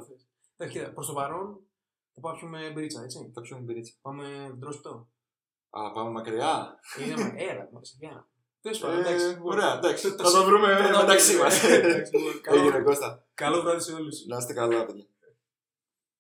[0.57, 1.59] Εντάξει, κοίτα, προς το παρόν
[2.13, 3.31] θα πάμε πιούμε μπιρίτσα, έτσι.
[3.33, 3.93] Θα πιούμε μπυρίτσα.
[4.01, 4.25] Πάμε
[4.59, 5.09] ντρόσπιτο.
[5.78, 6.80] Α, πάμε μακριά.
[7.03, 8.28] Είναι μα, έλα, μακριά.
[8.61, 9.38] Τέλο Ε, πάντων, εντάξει.
[9.41, 10.15] Ωραία, εντάξει.
[10.15, 11.63] Το- Θα το βρούμε το- μεταξύ μας.
[11.63, 13.23] Εντάξει, λοιπόν, καλό- Έγινε Κώστα.
[13.34, 14.25] Καλό βράδυ σε όλους.
[14.28, 15.05] Να είστε καλά, παιδιά.